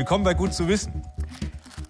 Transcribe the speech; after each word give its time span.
Willkommen 0.00 0.24
bei 0.24 0.32
Gut 0.32 0.54
zu 0.54 0.66
wissen. 0.66 1.02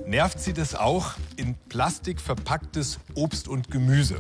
Nervt 0.04 0.40
Sie 0.40 0.52
das 0.52 0.74
auch 0.74 1.12
in 1.36 1.54
Plastik 1.54 2.20
verpacktes 2.20 2.98
Obst 3.14 3.46
und 3.46 3.70
Gemüse? 3.70 4.18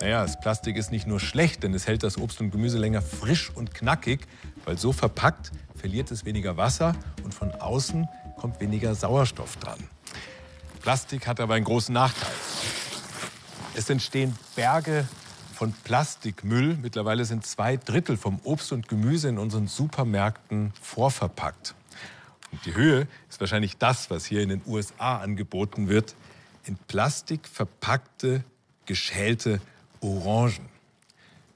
Naja, 0.00 0.22
das 0.22 0.40
Plastik 0.40 0.76
ist 0.76 0.90
nicht 0.90 1.06
nur 1.06 1.20
schlecht, 1.20 1.62
denn 1.62 1.72
es 1.74 1.86
hält 1.86 2.02
das 2.02 2.18
Obst 2.18 2.40
und 2.40 2.50
Gemüse 2.50 2.76
länger 2.76 3.02
frisch 3.02 3.52
und 3.54 3.72
knackig, 3.72 4.26
weil 4.64 4.78
so 4.78 4.92
verpackt 4.92 5.52
verliert 5.76 6.10
es 6.10 6.24
weniger 6.24 6.56
Wasser 6.56 6.96
und 7.22 7.32
von 7.32 7.52
außen 7.52 8.08
kommt 8.36 8.60
weniger 8.60 8.96
Sauerstoff 8.96 9.58
dran. 9.58 9.78
Plastik 10.82 11.28
hat 11.28 11.38
aber 11.38 11.54
einen 11.54 11.66
großen 11.66 11.92
Nachteil. 11.92 12.32
Es 13.76 13.88
entstehen 13.90 14.34
Berge 14.56 15.06
von 15.52 15.72
Plastikmüll. 15.84 16.78
Mittlerweile 16.82 17.24
sind 17.24 17.46
zwei 17.46 17.76
Drittel 17.76 18.16
vom 18.16 18.40
Obst 18.42 18.72
und 18.72 18.88
Gemüse 18.88 19.28
in 19.28 19.38
unseren 19.38 19.68
Supermärkten 19.68 20.72
vorverpackt. 20.82 21.76
Die 22.64 22.74
Höhe 22.74 23.06
ist 23.28 23.40
wahrscheinlich 23.40 23.76
das, 23.76 24.10
was 24.10 24.24
hier 24.24 24.42
in 24.42 24.48
den 24.48 24.62
USA 24.66 25.18
angeboten 25.18 25.88
wird. 25.88 26.14
In 26.64 26.76
Plastik 26.76 27.48
verpackte, 27.48 28.44
geschälte 28.86 29.60
Orangen. 30.00 30.68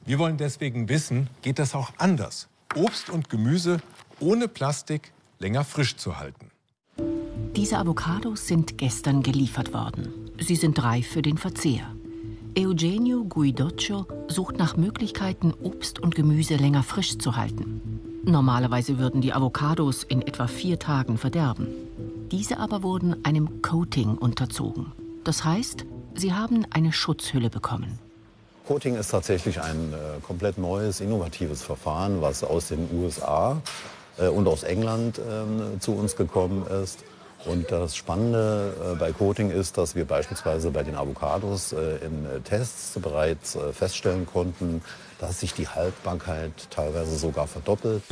Wir 0.05 0.19
wollen 0.19 0.37
deswegen 0.37 0.89
wissen, 0.89 1.29
geht 1.43 1.59
das 1.59 1.75
auch 1.75 1.93
anders? 1.99 2.49
Obst 2.75 3.11
und 3.11 3.29
Gemüse 3.29 3.81
ohne 4.21 4.49
Plastik 4.49 5.13
länger 5.39 5.65
frisch 5.65 5.97
zu 5.97 6.19
halten. 6.19 6.51
Diese 7.57 7.79
Avocados 7.79 8.47
sind 8.47 8.79
gestern 8.79 9.23
geliefert 9.23 9.73
worden. 9.73 10.31
Sie 10.39 10.57
sind 10.57 10.83
reif 10.83 11.09
für 11.09 11.23
den 11.23 11.39
Verzehr. 11.39 11.93
Eugenio 12.57 13.25
Guidoccio 13.25 14.07
sucht 14.29 14.59
nach 14.59 14.77
Möglichkeiten, 14.77 15.53
Obst 15.63 15.99
und 15.99 16.15
Gemüse 16.15 16.57
länger 16.57 16.83
frisch 16.83 17.19
zu 17.19 17.37
halten. 17.37 17.88
Normalerweise 18.29 18.99
würden 18.99 19.23
die 19.23 19.33
Avocados 19.33 20.05
in 20.05 20.21
etwa 20.21 20.49
vier 20.49 20.79
Tagen 20.79 21.17
verderben. 21.17 21.67
Diese 22.31 22.59
aber 22.59 22.83
wurden 22.83 23.25
einem 23.25 23.63
Coating 23.63 24.19
unterzogen. 24.19 24.93
Das 25.25 25.45
heißt, 25.45 25.87
sie 26.15 26.35
haben 26.35 26.67
eine 26.69 26.93
Schutzhülle 26.93 27.49
bekommen. 27.49 27.99
Coating 28.67 28.97
ist 28.97 29.13
tatsächlich 29.13 29.63
ein 29.63 29.95
äh, 29.95 30.21
komplett 30.21 30.59
neues, 30.59 31.01
innovatives 31.01 31.63
Verfahren, 31.63 32.21
was 32.21 32.45
aus 32.45 32.69
den 32.69 32.91
USA 32.93 33.63
äh, 34.19 34.29
und 34.29 34.47
aus 34.47 34.63
England 34.63 35.19
äh, 35.19 35.79
zu 35.79 35.93
uns 35.93 36.15
gekommen 36.15 36.67
ist. 36.85 37.05
Und 37.47 37.71
das 37.71 37.97
Spannende 37.97 38.75
äh, 38.93 38.95
bei 38.97 39.13
Coating 39.13 39.51
ist, 39.51 39.79
dass 39.79 39.95
wir 39.95 40.05
beispielsweise 40.05 40.71
bei 40.71 40.83
den 40.83 40.97
Avocados 40.97 41.73
äh, 41.73 42.05
in 42.05 42.27
äh, 42.27 42.41
Tests 42.41 43.01
bereits 43.01 43.57
feststellen 43.73 44.27
konnten, 44.27 44.83
dass 45.19 45.41
sich 45.41 45.53
die 45.53 45.69
Haltbarkeit 45.69 46.53
teilweise 46.71 47.19
sogar 47.19 47.47
verdoppelt. 47.47 48.03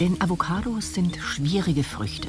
Denn 0.00 0.20
Avocados 0.20 0.94
sind 0.94 1.16
schwierige 1.16 1.84
Früchte. 1.84 2.28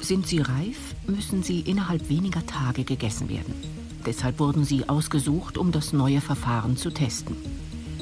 Sind 0.00 0.26
sie 0.26 0.40
reif, 0.40 0.78
müssen 1.06 1.42
sie 1.42 1.60
innerhalb 1.60 2.08
weniger 2.08 2.44
Tage 2.46 2.84
gegessen 2.84 3.28
werden. 3.28 3.54
Deshalb 4.04 4.40
wurden 4.40 4.64
sie 4.64 4.88
ausgesucht, 4.88 5.56
um 5.56 5.70
das 5.70 5.92
neue 5.92 6.20
Verfahren 6.20 6.76
zu 6.76 6.90
testen. 6.90 7.36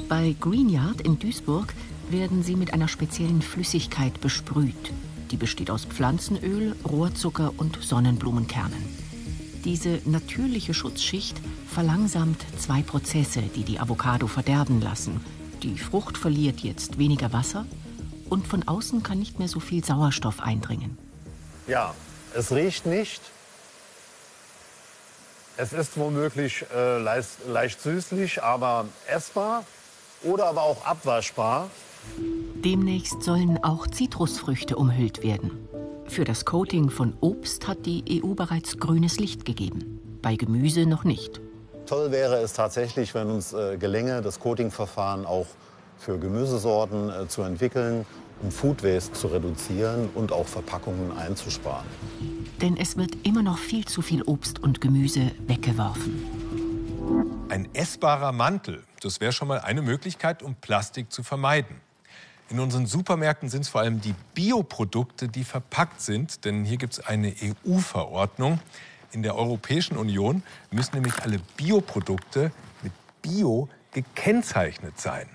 Bei 0.09 0.35
Greenyard 0.39 1.01
in 1.01 1.19
Duisburg 1.19 1.73
werden 2.09 2.43
sie 2.43 2.55
mit 2.55 2.73
einer 2.73 2.87
speziellen 2.87 3.41
Flüssigkeit 3.41 4.19
besprüht. 4.19 4.91
Die 5.29 5.37
besteht 5.37 5.69
aus 5.69 5.85
Pflanzenöl, 5.85 6.75
Rohrzucker 6.89 7.53
und 7.57 7.81
Sonnenblumenkernen. 7.81 8.83
Diese 9.63 10.01
natürliche 10.05 10.73
Schutzschicht 10.73 11.37
verlangsamt 11.67 12.43
zwei 12.57 12.81
Prozesse, 12.81 13.43
die 13.55 13.63
die 13.63 13.79
Avocado 13.79 14.27
verderben 14.27 14.81
lassen. 14.81 15.21
Die 15.63 15.77
Frucht 15.77 16.17
verliert 16.17 16.61
jetzt 16.61 16.97
weniger 16.97 17.33
Wasser 17.33 17.65
und 18.29 18.47
von 18.47 18.67
außen 18.67 19.03
kann 19.03 19.19
nicht 19.19 19.37
mehr 19.37 19.47
so 19.47 19.59
viel 19.59 19.83
Sauerstoff 19.83 20.41
eindringen. 20.41 20.97
Ja, 21.67 21.93
es 22.33 22.51
riecht 22.51 22.85
nicht. 22.85 23.21
Es 25.57 25.73
ist 25.73 25.97
womöglich 25.97 26.65
äh, 26.73 26.97
leicht, 26.97 27.29
leicht 27.47 27.81
süßlich, 27.81 28.41
aber 28.41 28.85
essbar 29.07 29.63
oder 30.23 30.47
aber 30.47 30.63
auch 30.63 30.83
abwaschbar. 30.85 31.69
Demnächst 32.63 33.21
sollen 33.21 33.63
auch 33.63 33.85
Zitrusfrüchte 33.85 34.75
umhüllt 34.75 35.21
werden. 35.21 35.51
Für 36.07 36.23
das 36.23 36.45
Coating 36.45 36.89
von 36.89 37.13
Obst 37.21 37.67
hat 37.67 37.85
die 37.85 38.21
EU 38.23 38.33
bereits 38.33 38.79
grünes 38.79 39.19
Licht 39.19 39.45
gegeben, 39.45 39.99
bei 40.21 40.35
Gemüse 40.35 40.85
noch 40.85 41.03
nicht. 41.03 41.39
Toll 41.91 42.09
wäre 42.09 42.37
es 42.37 42.53
tatsächlich, 42.53 43.13
wenn 43.15 43.29
uns 43.29 43.51
äh, 43.51 43.75
gelänge, 43.75 44.21
das 44.21 44.39
Coating-Verfahren 44.39 45.25
auch 45.25 45.47
für 45.97 46.17
Gemüsesorten 46.17 47.09
äh, 47.09 47.27
zu 47.27 47.41
entwickeln, 47.41 48.05
um 48.41 48.49
Food 48.49 48.81
Waste 48.81 49.11
zu 49.11 49.27
reduzieren 49.27 50.09
und 50.15 50.31
auch 50.31 50.47
Verpackungen 50.47 51.11
einzusparen. 51.17 51.85
Denn 52.61 52.77
es 52.77 52.95
wird 52.95 53.17
immer 53.27 53.43
noch 53.43 53.57
viel 53.57 53.83
zu 53.83 54.01
viel 54.01 54.23
Obst 54.23 54.59
und 54.59 54.79
Gemüse 54.79 55.31
weggeworfen. 55.47 57.45
Ein 57.49 57.67
essbarer 57.73 58.31
Mantel, 58.31 58.83
das 59.01 59.19
wäre 59.19 59.33
schon 59.33 59.49
mal 59.49 59.59
eine 59.59 59.81
Möglichkeit, 59.81 60.43
um 60.43 60.55
Plastik 60.55 61.11
zu 61.11 61.23
vermeiden. 61.23 61.75
In 62.49 62.61
unseren 62.61 62.85
Supermärkten 62.85 63.49
sind 63.49 63.63
es 63.63 63.67
vor 63.67 63.81
allem 63.81 63.99
die 63.99 64.15
Bioprodukte, 64.33 65.27
die 65.27 65.43
verpackt 65.43 65.99
sind, 65.99 66.45
denn 66.45 66.63
hier 66.63 66.77
gibt 66.77 66.93
es 66.93 67.05
eine 67.05 67.33
EU-Verordnung. 67.65 68.61
In 69.11 69.23
der 69.23 69.35
Europäischen 69.35 69.97
Union 69.97 70.41
müssen 70.71 70.95
nämlich 70.95 71.21
alle 71.21 71.39
Bioprodukte 71.57 72.51
mit 72.81 72.93
Bio 73.21 73.67
gekennzeichnet 73.91 74.99
sein. 74.99 75.27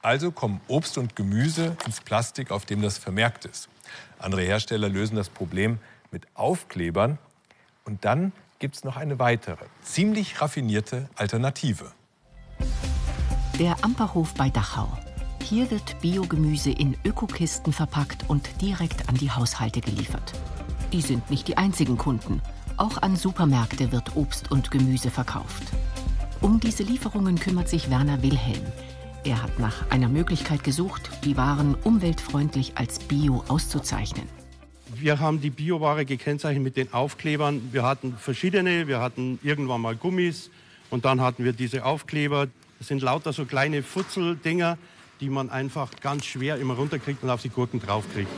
Also 0.00 0.30
kommen 0.30 0.60
Obst 0.68 0.96
und 0.96 1.16
Gemüse 1.16 1.76
ins 1.84 2.00
Plastik, 2.00 2.52
auf 2.52 2.64
dem 2.66 2.82
das 2.82 2.98
vermerkt 2.98 3.44
ist. 3.44 3.68
Andere 4.20 4.42
Hersteller 4.42 4.88
lösen 4.88 5.16
das 5.16 5.28
Problem 5.28 5.80
mit 6.12 6.26
Aufklebern. 6.34 7.18
Und 7.84 8.04
dann 8.04 8.32
gibt 8.60 8.76
es 8.76 8.84
noch 8.84 8.96
eine 8.96 9.18
weitere, 9.18 9.64
ziemlich 9.82 10.40
raffinierte 10.40 11.08
Alternative. 11.16 11.92
Der 13.58 13.76
Amperhof 13.82 14.34
bei 14.34 14.50
Dachau. 14.50 14.96
Hier 15.42 15.70
wird 15.70 16.00
Biogemüse 16.00 16.70
in 16.70 16.96
Ökokisten 17.04 17.72
verpackt 17.72 18.28
und 18.28 18.60
direkt 18.60 19.08
an 19.08 19.16
die 19.16 19.30
Haushalte 19.30 19.80
geliefert. 19.80 20.32
Die 20.92 21.00
sind 21.00 21.30
nicht 21.30 21.48
die 21.48 21.56
einzigen 21.56 21.98
Kunden. 21.98 22.40
Auch 22.78 23.00
an 23.00 23.16
Supermärkte 23.16 23.90
wird 23.90 24.16
Obst 24.16 24.50
und 24.50 24.70
Gemüse 24.70 25.10
verkauft. 25.10 25.62
Um 26.42 26.60
diese 26.60 26.82
Lieferungen 26.82 27.38
kümmert 27.40 27.70
sich 27.70 27.88
Werner 27.88 28.22
Wilhelm. 28.22 28.62
Er 29.24 29.42
hat 29.42 29.58
nach 29.58 29.90
einer 29.90 30.08
Möglichkeit 30.08 30.62
gesucht, 30.62 31.10
die 31.24 31.38
Waren 31.38 31.74
umweltfreundlich 31.74 32.72
als 32.76 32.98
Bio 32.98 33.42
auszuzeichnen. 33.48 34.28
Wir 34.94 35.20
haben 35.20 35.40
die 35.40 35.48
Bioware 35.48 36.04
gekennzeichnet 36.04 36.62
mit 36.62 36.76
den 36.76 36.92
Aufklebern. 36.92 37.70
Wir 37.72 37.82
hatten 37.82 38.14
verschiedene. 38.18 38.86
Wir 38.86 39.00
hatten 39.00 39.38
irgendwann 39.42 39.80
mal 39.80 39.96
Gummis 39.96 40.50
und 40.90 41.06
dann 41.06 41.22
hatten 41.22 41.44
wir 41.44 41.54
diese 41.54 41.82
Aufkleber. 41.84 42.48
Das 42.78 42.88
sind 42.88 43.00
lauter 43.00 43.32
so 43.32 43.46
kleine 43.46 43.82
Futzeldinger, 43.82 44.76
die 45.20 45.30
man 45.30 45.48
einfach 45.48 45.92
ganz 46.02 46.26
schwer 46.26 46.58
immer 46.58 46.74
runterkriegt 46.74 47.22
und 47.22 47.30
auf 47.30 47.40
die 47.40 47.48
Gurken 47.48 47.80
draufkriegt. 47.80 48.30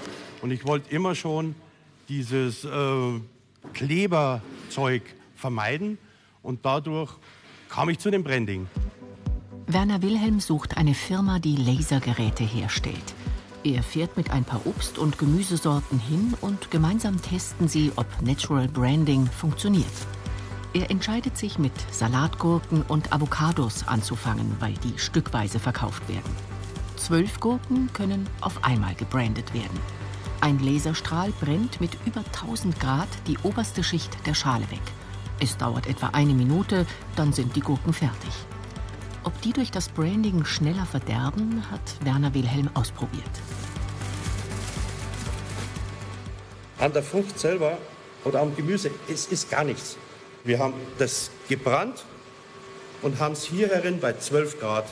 Und 0.43 0.53
ich 0.53 0.65
wollte 0.65 0.95
immer 0.95 1.17
schon 1.17 1.57
dieses 2.09 2.65
äh, 2.65 3.21
Kleberzeug 3.73 5.03
vermeiden 5.35 5.99
und 6.43 6.65
dadurch 6.65 7.13
kam 7.69 7.89
ich 7.89 7.99
zu 7.99 8.11
dem 8.11 8.25
Branding. 8.25 8.67
Werner 9.67 10.01
Wilhelm 10.01 10.41
sucht 10.41 10.77
eine 10.77 10.95
Firma, 10.95 11.39
die 11.39 11.57
Lasergeräte 11.57 12.43
herstellt. 12.43 13.15
Er 13.65 13.83
fährt 13.83 14.17
mit 14.17 14.31
ein 14.31 14.45
paar 14.45 14.65
Obst- 14.67 14.99
und 14.99 15.19
Gemüsesorten 15.19 15.99
hin 15.99 16.35
und 16.41 16.71
gemeinsam 16.71 17.21
testen 17.21 17.69
sie, 17.69 17.93
ob 17.97 18.07
Natural 18.23 18.69
Branding 18.69 19.27
funktioniert. 19.27 19.85
Er 20.75 20.91
entscheidet 20.91 21.37
sich, 21.37 21.59
mit 21.59 21.73
Salatgurken 21.91 22.83
und 22.83 23.13
Avocados 23.13 23.87
anzufangen, 23.89 24.57
weil 24.61 24.75
die 24.85 24.99
stückweise 24.99 25.59
verkauft 25.59 26.09
werden. 26.09 26.31
Zwölf 26.97 27.41
Gurken 27.41 27.93
können 27.93 28.29
auf 28.41 28.65
einmal 28.65 28.95
gebrandet 28.95 29.53
werden. 29.55 29.79
Ein 30.41 30.61
Laserstrahl 30.61 31.33
brennt 31.41 31.81
mit 31.81 31.91
über 32.07 32.21
1000 32.21 32.79
Grad 32.79 33.09
die 33.27 33.37
oberste 33.43 33.83
Schicht 33.83 34.17
der 34.25 34.35
Schale 34.35 34.71
weg. 34.71 34.81
Es 35.41 35.57
dauert 35.57 35.89
etwa 35.89 36.09
eine 36.09 36.33
Minute, 36.33 36.87
dann 37.17 37.33
sind 37.33 37.57
die 37.57 37.61
Gurken 37.61 37.93
fertig. 37.93 38.33
Ob 39.25 39.41
die 39.43 39.53
durch 39.53 39.73
das 39.73 39.89
Branding 39.89 40.45
schneller 40.45 40.87
verderben, 40.87 41.65
hat 41.71 41.81
Werner 42.05 42.33
Wilhelm 42.35 42.71
ausprobiert. 42.75 43.25
An 46.79 46.93
der 46.93 47.03
Frucht 47.03 47.39
selber 47.39 47.77
oder 48.25 48.41
am 48.41 48.55
Gemüse, 48.55 48.93
es 49.09 49.27
ist 49.27 49.51
gar 49.51 49.65
nichts. 49.65 49.97
Wir 50.45 50.61
haben 50.61 50.75
das 50.99 51.33
gebrannt 51.49 52.05
und 53.03 53.19
haben 53.19 53.33
es 53.33 53.43
hier 53.43 53.69
herin 53.69 53.99
bei 53.99 54.13
12 54.13 54.61
Grad 54.61 54.87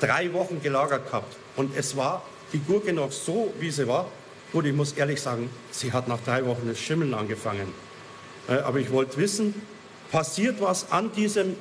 drei 0.00 0.32
Wochen 0.32 0.62
gelagert 0.62 1.06
gehabt. 1.06 1.36
Und 1.56 1.76
es 1.76 1.94
war 1.94 2.22
die 2.54 2.58
Gurke 2.58 2.94
noch 2.94 3.12
so, 3.12 3.52
wie 3.60 3.70
sie 3.70 3.86
war. 3.86 4.06
Gut, 4.52 4.66
ich 4.66 4.74
muss 4.74 4.92
ehrlich 4.92 5.20
sagen, 5.20 5.48
sie 5.70 5.92
hat 5.92 6.08
nach 6.08 6.20
drei 6.24 6.44
Wochen 6.44 6.66
das 6.66 6.78
Schimmeln 6.78 7.14
angefangen. 7.14 7.72
Äh, 8.48 8.54
aber 8.54 8.78
ich 8.78 8.90
wollte 8.90 9.16
wissen, 9.16 9.54
passiert 10.10 10.60
was 10.60 10.90
an 10.90 11.12
diesem 11.12 11.54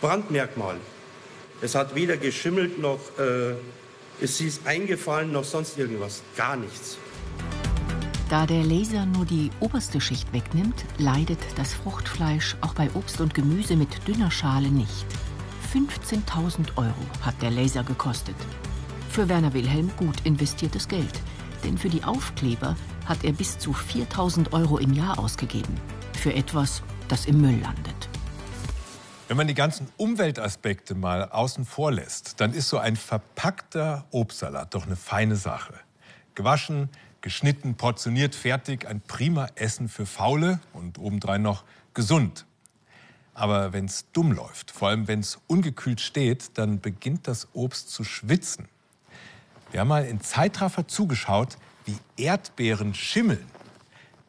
Brandmerkmal? 0.00 0.76
Es 1.62 1.74
hat 1.74 1.94
weder 1.94 2.18
geschimmelt 2.18 2.78
noch 2.78 3.00
äh, 3.18 3.54
ist 4.20 4.66
eingefallen 4.66 5.32
noch 5.32 5.44
sonst 5.44 5.78
irgendwas. 5.78 6.22
Gar 6.36 6.56
nichts. 6.56 6.98
Da 8.28 8.46
der 8.46 8.64
Laser 8.64 9.06
nur 9.06 9.24
die 9.24 9.50
oberste 9.60 10.00
Schicht 10.00 10.32
wegnimmt, 10.32 10.84
leidet 10.98 11.38
das 11.56 11.74
Fruchtfleisch 11.74 12.56
auch 12.60 12.74
bei 12.74 12.88
Obst 12.94 13.20
und 13.20 13.34
Gemüse 13.34 13.76
mit 13.76 14.06
dünner 14.06 14.30
Schale 14.30 14.68
nicht. 14.68 15.06
15.000 15.72 16.76
Euro 16.76 16.94
hat 17.22 17.40
der 17.42 17.50
Laser 17.50 17.82
gekostet. 17.82 18.36
Für 19.10 19.28
Werner 19.28 19.52
Wilhelm 19.52 19.90
gut 19.96 20.16
investiertes 20.24 20.88
Geld, 20.88 21.20
denn 21.64 21.78
für 21.78 21.88
die 21.88 22.04
Aufkleber 22.04 22.76
hat 23.06 23.24
er 23.24 23.32
bis 23.32 23.58
zu 23.58 23.72
4.000 23.72 24.52
Euro 24.52 24.78
im 24.78 24.92
Jahr 24.92 25.18
ausgegeben. 25.18 25.80
Für 26.12 26.34
etwas, 26.34 26.82
das 27.08 27.26
im 27.26 27.40
Müll 27.40 27.58
landet. 27.60 28.08
Wenn 29.26 29.38
man 29.38 29.46
die 29.46 29.54
ganzen 29.54 29.88
Umweltaspekte 29.96 30.94
mal 30.94 31.30
außen 31.30 31.64
vor 31.64 31.90
lässt, 31.90 32.40
dann 32.40 32.52
ist 32.52 32.68
so 32.68 32.78
ein 32.78 32.94
verpackter 32.94 34.04
Obstsalat 34.10 34.74
doch 34.74 34.86
eine 34.86 34.96
feine 34.96 35.36
Sache. 35.36 35.74
Gewaschen, 36.34 36.90
geschnitten, 37.22 37.74
portioniert, 37.74 38.34
fertig, 38.34 38.86
ein 38.86 39.00
prima 39.00 39.48
Essen 39.54 39.88
für 39.88 40.04
Faule 40.04 40.60
und 40.74 40.98
obendrein 40.98 41.40
noch 41.40 41.64
gesund. 41.94 42.44
Aber 43.32 43.72
wenn 43.72 43.86
es 43.86 44.10
dumm 44.12 44.30
läuft, 44.30 44.70
vor 44.70 44.88
allem 44.88 45.08
wenn 45.08 45.20
es 45.20 45.40
ungekühlt 45.46 46.00
steht, 46.00 46.58
dann 46.58 46.80
beginnt 46.80 47.26
das 47.26 47.48
Obst 47.54 47.90
zu 47.90 48.04
schwitzen. 48.04 48.68
Wir 49.70 49.80
haben 49.80 49.88
mal 49.88 50.04
in 50.04 50.20
Zeitraffer 50.20 50.86
zugeschaut, 50.86 51.56
wie 51.84 51.96
Erdbeeren 52.16 52.94
schimmeln. 52.94 53.44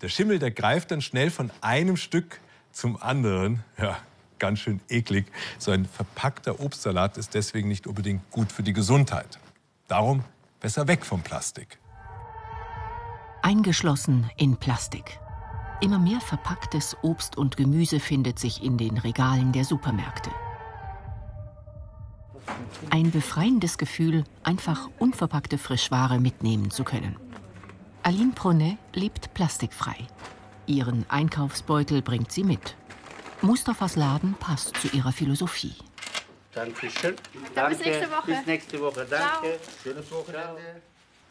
Der 0.01 0.09
Schimmel, 0.09 0.39
der 0.39 0.51
greift 0.51 0.91
dann 0.91 1.01
schnell 1.01 1.31
von 1.31 1.51
einem 1.61 1.97
Stück 1.97 2.39
zum 2.71 3.01
anderen. 3.01 3.63
Ja, 3.77 3.97
ganz 4.39 4.59
schön 4.59 4.81
eklig. 4.89 5.25
So 5.57 5.71
ein 5.71 5.85
verpackter 5.85 6.59
Obstsalat 6.59 7.17
ist 7.17 7.33
deswegen 7.33 7.69
nicht 7.69 7.87
unbedingt 7.87 8.29
gut 8.31 8.51
für 8.51 8.63
die 8.63 8.73
Gesundheit. 8.73 9.39
Darum 9.87 10.23
besser 10.59 10.87
weg 10.87 11.05
vom 11.05 11.21
Plastik. 11.21 11.79
Eingeschlossen 13.41 14.29
in 14.37 14.57
Plastik. 14.57 15.19
Immer 15.81 15.99
mehr 15.99 16.19
verpacktes 16.19 16.97
Obst 17.03 17.37
und 17.37 17.57
Gemüse 17.57 17.99
findet 17.99 18.39
sich 18.39 18.63
in 18.63 18.77
den 18.77 18.97
Regalen 18.97 19.51
der 19.51 19.65
Supermärkte. 19.65 20.31
Ein 22.89 23.12
befreiendes 23.12 23.77
Gefühl, 23.77 24.24
einfach 24.44 24.89
unverpackte 25.00 25.57
Frischware 25.57 26.19
mitnehmen 26.19 26.71
zu 26.71 26.83
können. 26.83 27.15
Aline 28.03 28.33
Pronet 28.33 28.77
lebt 28.94 29.33
plastikfrei. 29.33 29.97
Ihren 30.68 31.06
Einkaufsbeutel 31.09 32.01
bringt 32.01 32.31
sie 32.31 32.44
mit. 32.44 32.75
Mustafas 33.42 33.95
Laden 33.95 34.36
passt 34.39 34.75
zu 34.77 34.88
ihrer 34.89 35.12
Philosophie. 35.12 35.75
Dankeschön. 36.53 37.15
Dann 37.53 37.69
bis 37.69 37.80
nächste 37.80 38.09
Woche. 38.12 38.25
Bis 38.25 38.45
nächste 38.45 38.81
Woche. 38.81 39.07
Danke. 39.09 39.15
Ciao. 39.15 39.42
Schönes 39.83 40.12
Wochenende. 40.12 40.81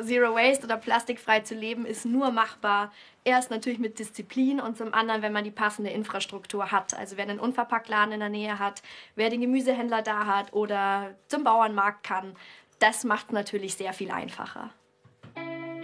Zero 0.02 0.34
Waste 0.34 0.64
oder 0.64 0.76
plastikfrei 0.76 1.40
zu 1.40 1.54
leben 1.54 1.86
ist 1.86 2.04
nur 2.04 2.30
machbar. 2.32 2.92
Erst 3.22 3.50
natürlich 3.50 3.78
mit 3.78 3.98
Disziplin 3.98 4.60
und 4.60 4.76
zum 4.76 4.92
anderen, 4.92 5.22
wenn 5.22 5.32
man 5.32 5.44
die 5.44 5.50
passende 5.50 5.90
Infrastruktur 5.90 6.72
hat. 6.72 6.94
Also 6.94 7.16
wer 7.16 7.24
einen 7.24 7.38
Unverpacktladen 7.38 8.12
in 8.12 8.20
der 8.20 8.28
Nähe 8.28 8.58
hat, 8.58 8.82
wer 9.14 9.30
den 9.30 9.40
Gemüsehändler 9.40 10.02
da 10.02 10.26
hat 10.26 10.52
oder 10.52 11.14
zum 11.28 11.44
Bauernmarkt 11.44 12.02
kann. 12.02 12.34
Das 12.80 13.04
macht 13.04 13.32
natürlich 13.32 13.76
sehr 13.76 13.92
viel 13.92 14.10
einfacher. 14.10 14.70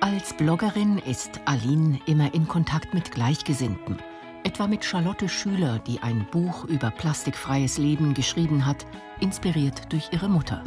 Als 0.00 0.34
Bloggerin 0.34 0.98
ist 0.98 1.40
Aline 1.44 2.00
immer 2.06 2.34
in 2.34 2.48
Kontakt 2.48 2.94
mit 2.94 3.12
Gleichgesinnten. 3.12 3.98
Etwa 4.42 4.66
mit 4.66 4.84
Charlotte 4.84 5.28
Schüler, 5.28 5.78
die 5.80 6.00
ein 6.00 6.26
Buch 6.30 6.64
über 6.64 6.90
plastikfreies 6.90 7.78
Leben 7.78 8.14
geschrieben 8.14 8.64
hat, 8.66 8.86
inspiriert 9.20 9.92
durch 9.92 10.08
ihre 10.12 10.28
Mutter. 10.30 10.64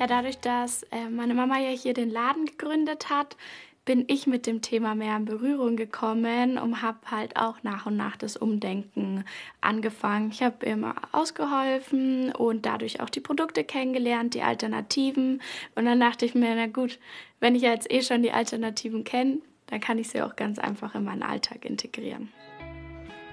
Ja, 0.00 0.06
dadurch, 0.06 0.38
dass 0.38 0.84
äh, 0.84 1.10
meine 1.10 1.34
Mama 1.34 1.58
ja 1.58 1.68
hier 1.68 1.92
den 1.92 2.08
Laden 2.08 2.46
gegründet 2.46 3.10
hat, 3.10 3.36
bin 3.84 4.06
ich 4.08 4.26
mit 4.26 4.46
dem 4.46 4.62
Thema 4.62 4.94
mehr 4.94 5.14
in 5.14 5.26
Berührung 5.26 5.76
gekommen 5.76 6.56
und 6.56 6.80
habe 6.80 6.98
halt 7.10 7.36
auch 7.36 7.62
nach 7.62 7.84
und 7.84 7.98
nach 7.98 8.16
das 8.16 8.38
Umdenken 8.38 9.24
angefangen. 9.60 10.30
Ich 10.30 10.42
habe 10.42 10.64
immer 10.64 10.94
ausgeholfen 11.12 12.32
und 12.32 12.64
dadurch 12.64 13.00
auch 13.00 13.10
die 13.10 13.20
Produkte 13.20 13.62
kennengelernt, 13.62 14.32
die 14.32 14.40
Alternativen. 14.40 15.42
Und 15.74 15.84
dann 15.84 16.00
dachte 16.00 16.24
ich 16.24 16.34
mir, 16.34 16.54
na 16.54 16.66
gut, 16.66 16.98
wenn 17.40 17.54
ich 17.54 17.60
jetzt 17.60 17.92
eh 17.92 18.00
schon 18.00 18.22
die 18.22 18.32
Alternativen 18.32 19.04
kenne, 19.04 19.40
dann 19.66 19.80
kann 19.80 19.98
ich 19.98 20.08
sie 20.08 20.22
auch 20.22 20.34
ganz 20.34 20.58
einfach 20.58 20.94
in 20.94 21.04
meinen 21.04 21.22
Alltag 21.22 21.66
integrieren. 21.66 22.30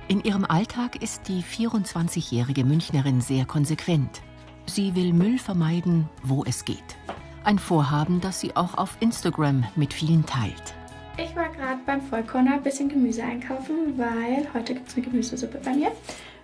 In 0.09 0.21
ihrem 0.21 0.43
Alltag 0.43 1.01
ist 1.01 1.29
die 1.29 1.43
24-jährige 1.43 2.65
Münchnerin 2.65 3.21
sehr 3.21 3.45
konsequent. 3.45 4.21
Sie 4.69 4.93
will 4.95 5.13
Müll 5.13 5.39
vermeiden, 5.39 6.09
wo 6.23 6.43
es 6.45 6.65
geht. 6.65 6.97
Ein 7.45 7.57
Vorhaben, 7.57 8.19
das 8.19 8.41
sie 8.41 8.55
auch 8.55 8.77
auf 8.77 8.97
Instagram 8.99 9.63
mit 9.77 9.93
vielen 9.93 10.25
teilt. 10.25 10.75
Ich 11.17 11.33
war 11.35 11.49
gerade 11.49 11.79
beim 11.85 12.01
Vollkorner 12.01 12.55
ein 12.55 12.63
bisschen 12.63 12.89
Gemüse 12.89 13.23
einkaufen, 13.23 13.97
weil 13.97 14.45
heute 14.53 14.73
gibt 14.73 14.89
es 14.89 14.95
eine 14.95 15.05
Gemüsesuppe 15.05 15.59
bei 15.63 15.73
mir. 15.73 15.91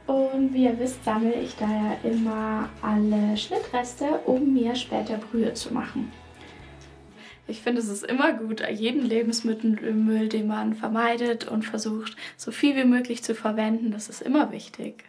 Und 0.08 0.54
wie 0.54 0.64
ihr 0.64 0.80
wisst, 0.80 1.04
sammle 1.04 1.34
ich 1.34 1.56
da 1.58 1.68
ja 1.68 1.98
immer 2.10 2.70
alle 2.82 3.36
Schnittreste, 3.36 4.06
um 4.26 4.54
mir 4.54 4.74
später 4.76 5.18
Brühe 5.18 5.54
zu 5.54 5.74
machen. 5.74 6.12
Ich 7.46 7.62
finde, 7.62 7.82
es 7.82 7.90
ist 7.90 8.06
immer 8.06 8.32
gut, 8.34 8.64
jeden 8.72 9.06
Lebensmittelmüll, 9.06 10.30
den 10.30 10.48
man 10.48 10.76
vermeidet 10.76 11.48
und 11.50 11.66
versucht, 11.66 12.16
so 12.38 12.52
viel 12.52 12.76
wie 12.78 12.86
möglich 12.86 13.22
zu 13.22 13.36
verwenden, 13.36 13.92
das 13.92 14.08
ist 14.08 14.22
immer 14.22 14.52
wichtig. 14.52 15.04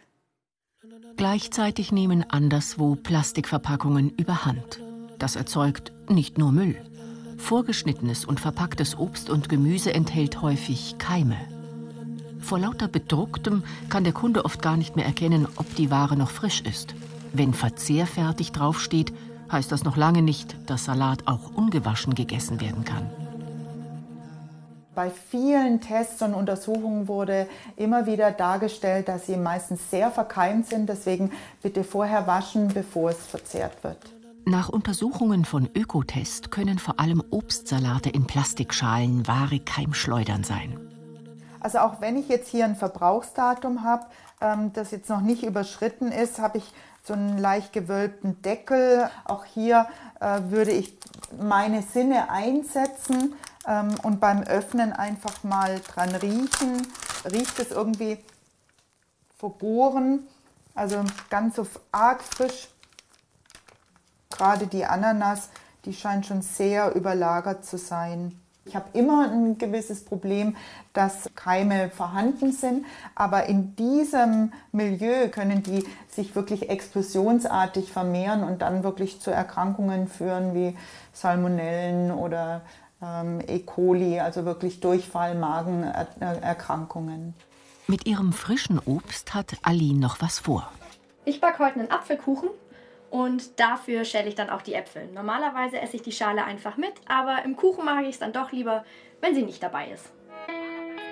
Gleichzeitig 1.17 1.91
nehmen 1.91 2.25
anderswo 2.29 2.95
Plastikverpackungen 2.95 4.09
überhand. 4.09 4.81
Das 5.17 5.35
erzeugt 5.35 5.93
nicht 6.09 6.37
nur 6.37 6.51
Müll. 6.51 6.75
Vorgeschnittenes 7.37 8.25
und 8.25 8.39
verpacktes 8.39 8.97
Obst 8.97 9.29
und 9.29 9.49
Gemüse 9.49 9.93
enthält 9.93 10.41
häufig 10.41 10.97
Keime. 10.97 11.37
Vor 12.39 12.59
lauter 12.59 12.87
bedrucktem 12.87 13.63
kann 13.89 14.03
der 14.03 14.13
Kunde 14.13 14.45
oft 14.45 14.61
gar 14.61 14.77
nicht 14.77 14.95
mehr 14.95 15.05
erkennen, 15.05 15.47
ob 15.55 15.73
die 15.75 15.89
Ware 15.89 16.15
noch 16.15 16.29
frisch 16.29 16.61
ist. 16.61 16.95
Wenn 17.33 17.53
verzehrfertig 17.53 18.51
draufsteht, 18.51 19.13
heißt 19.51 19.71
das 19.71 19.83
noch 19.83 19.97
lange 19.97 20.21
nicht, 20.21 20.55
dass 20.69 20.85
Salat 20.85 21.27
auch 21.27 21.55
ungewaschen 21.55 22.13
gegessen 22.13 22.61
werden 22.61 22.83
kann. 22.83 23.09
Bei 24.95 25.09
vielen 25.09 25.81
Tests 25.81 26.21
und 26.21 26.33
Untersuchungen 26.33 27.09
wurde 27.09 27.49
immer 27.75 28.05
wieder 28.05 28.31
dargestellt, 28.31 29.09
dass 29.09 29.25
sie 29.25 29.35
meistens 29.35 29.91
sehr 29.91 30.09
verkeimt 30.09 30.67
sind. 30.67 30.87
Deswegen 30.87 31.31
bitte 31.61 31.83
vorher 31.83 32.27
waschen, 32.27 32.69
bevor 32.69 33.09
es 33.09 33.17
verzehrt 33.17 33.83
wird. 33.83 33.97
Nach 34.45 34.69
Untersuchungen 34.69 35.43
von 35.43 35.69
Ökotest 35.75 36.49
können 36.49 36.79
vor 36.79 36.99
allem 36.99 37.21
Obstsalate 37.29 38.09
in 38.09 38.25
Plastikschalen 38.25 39.27
wahre 39.27 39.59
Keimschleudern 39.59 40.45
sein. 40.45 40.79
Also 41.59 41.79
auch 41.79 41.99
wenn 41.99 42.15
ich 42.15 42.29
jetzt 42.29 42.47
hier 42.47 42.63
ein 42.63 42.77
Verbrauchsdatum 42.77 43.83
habe, 43.83 44.05
ähm, 44.39 44.71
das 44.71 44.91
jetzt 44.91 45.09
noch 45.09 45.21
nicht 45.21 45.43
überschritten 45.43 46.11
ist, 46.11 46.39
habe 46.39 46.59
ich 46.59 46.71
so 47.03 47.13
einen 47.13 47.37
leicht 47.37 47.73
gewölbten 47.73 48.41
Deckel. 48.43 49.09
Auch 49.25 49.43
hier 49.43 49.87
äh, 50.21 50.39
würde 50.49 50.71
ich 50.71 50.95
meine 51.37 51.81
Sinne 51.81 52.29
einsetzen 52.29 53.33
ähm, 53.67 53.95
und 54.03 54.19
beim 54.19 54.43
Öffnen 54.43 54.93
einfach 54.93 55.43
mal 55.43 55.79
dran 55.93 56.13
riechen. 56.15 56.87
Riecht 57.31 57.59
es 57.59 57.71
irgendwie 57.71 58.19
vergoren, 59.37 60.27
also 60.73 61.03
ganz 61.29 61.55
so 61.55 61.67
arg 61.91 62.23
frisch. 62.23 62.69
Gerade 64.29 64.67
die 64.67 64.85
Ananas, 64.85 65.49
die 65.85 65.93
scheint 65.93 66.25
schon 66.25 66.41
sehr 66.41 66.95
überlagert 66.95 67.65
zu 67.65 67.77
sein. 67.77 68.39
Ich 68.67 68.75
habe 68.75 68.85
immer 68.93 69.29
ein 69.29 69.59
gewisses 69.59 70.03
Problem, 70.03 70.55
dass 70.93 71.29
Keime 71.35 71.91
vorhanden 71.91 72.51
sind, 72.51 72.85
aber 73.13 73.45
in 73.45 73.75
diesem 73.75 74.51
Milieu 74.71 75.29
können 75.29 75.61
die 75.61 75.85
sich 76.09 76.35
wirklich 76.35 76.69
explosionsartig 76.69 77.91
vermehren 77.91 78.43
und 78.43 78.63
dann 78.63 78.83
wirklich 78.83 79.21
zu 79.21 79.29
Erkrankungen 79.29 80.07
führen 80.07 80.55
wie 80.55 80.75
Salmonellen 81.13 82.11
oder 82.11 82.61
ähm, 83.05 83.41
E. 83.47 83.59
coli, 83.59 84.19
also 84.19 84.45
wirklich 84.45 84.79
Durchfall, 84.79 85.35
Magenerkrankungen. 85.35 87.33
Mit 87.87 88.07
ihrem 88.07 88.33
frischen 88.33 88.79
Obst 88.79 89.33
hat 89.33 89.57
Aline 89.61 89.99
noch 89.99 90.21
was 90.21 90.39
vor. 90.39 90.71
Ich 91.23 91.39
backe 91.39 91.63
heute 91.63 91.79
einen 91.79 91.91
Apfelkuchen 91.91 92.49
und 93.11 93.59
dafür 93.59 94.05
schäle 94.05 94.27
ich 94.27 94.35
dann 94.35 94.49
auch 94.49 94.61
die 94.61 94.73
Äpfel. 94.73 95.07
Normalerweise 95.13 95.79
esse 95.79 95.97
ich 95.97 96.01
die 96.01 96.11
Schale 96.11 96.43
einfach 96.43 96.77
mit, 96.77 96.93
aber 97.07 97.43
im 97.45 97.55
Kuchen 97.55 97.85
mache 97.85 98.03
ich 98.03 98.09
es 98.09 98.19
dann 98.19 98.33
doch 98.33 98.51
lieber, 98.51 98.83
wenn 99.21 99.35
sie 99.35 99.43
nicht 99.43 99.61
dabei 99.61 99.89
ist. 99.89 100.11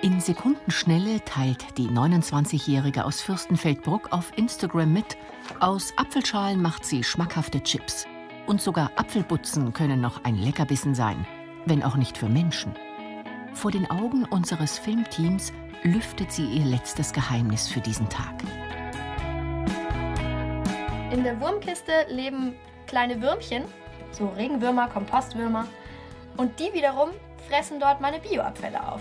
In 0.02 0.20
Sekundenschnelle 0.20 1.24
teilt 1.24 1.78
die 1.78 1.88
29-Jährige 1.88 3.04
aus 3.04 3.22
Fürstenfeldbruck 3.22 4.12
auf 4.12 4.36
Instagram 4.36 4.92
mit, 4.92 5.16
aus 5.60 5.94
Apfelschalen 5.96 6.60
macht 6.60 6.84
sie 6.84 7.02
schmackhafte 7.02 7.62
Chips. 7.62 8.06
Und 8.46 8.60
sogar 8.60 8.90
Apfelbutzen 8.96 9.72
können 9.72 10.02
noch 10.02 10.22
ein 10.24 10.36
Leckerbissen 10.36 10.94
sein, 10.94 11.26
wenn 11.66 11.82
auch 11.82 11.96
nicht 11.96 12.18
für 12.18 12.28
Menschen. 12.28 12.74
Vor 13.54 13.70
den 13.70 13.90
Augen 13.90 14.24
unseres 14.24 14.78
Filmteams 14.78 15.52
lüftet 15.82 16.32
sie 16.32 16.46
ihr 16.46 16.64
letztes 16.64 17.12
Geheimnis 17.12 17.68
für 17.68 17.80
diesen 17.80 18.08
Tag. 18.08 18.42
In 21.10 21.22
der 21.22 21.40
Wurmkiste 21.40 21.92
leben 22.08 22.54
kleine 22.86 23.20
Würmchen, 23.22 23.64
so 24.10 24.28
Regenwürmer, 24.28 24.88
Kompostwürmer. 24.88 25.66
Und 26.36 26.58
die 26.58 26.72
wiederum 26.72 27.10
fressen 27.48 27.78
dort 27.78 28.00
meine 28.00 28.18
Bioabfälle 28.18 28.86
auf. 28.86 29.00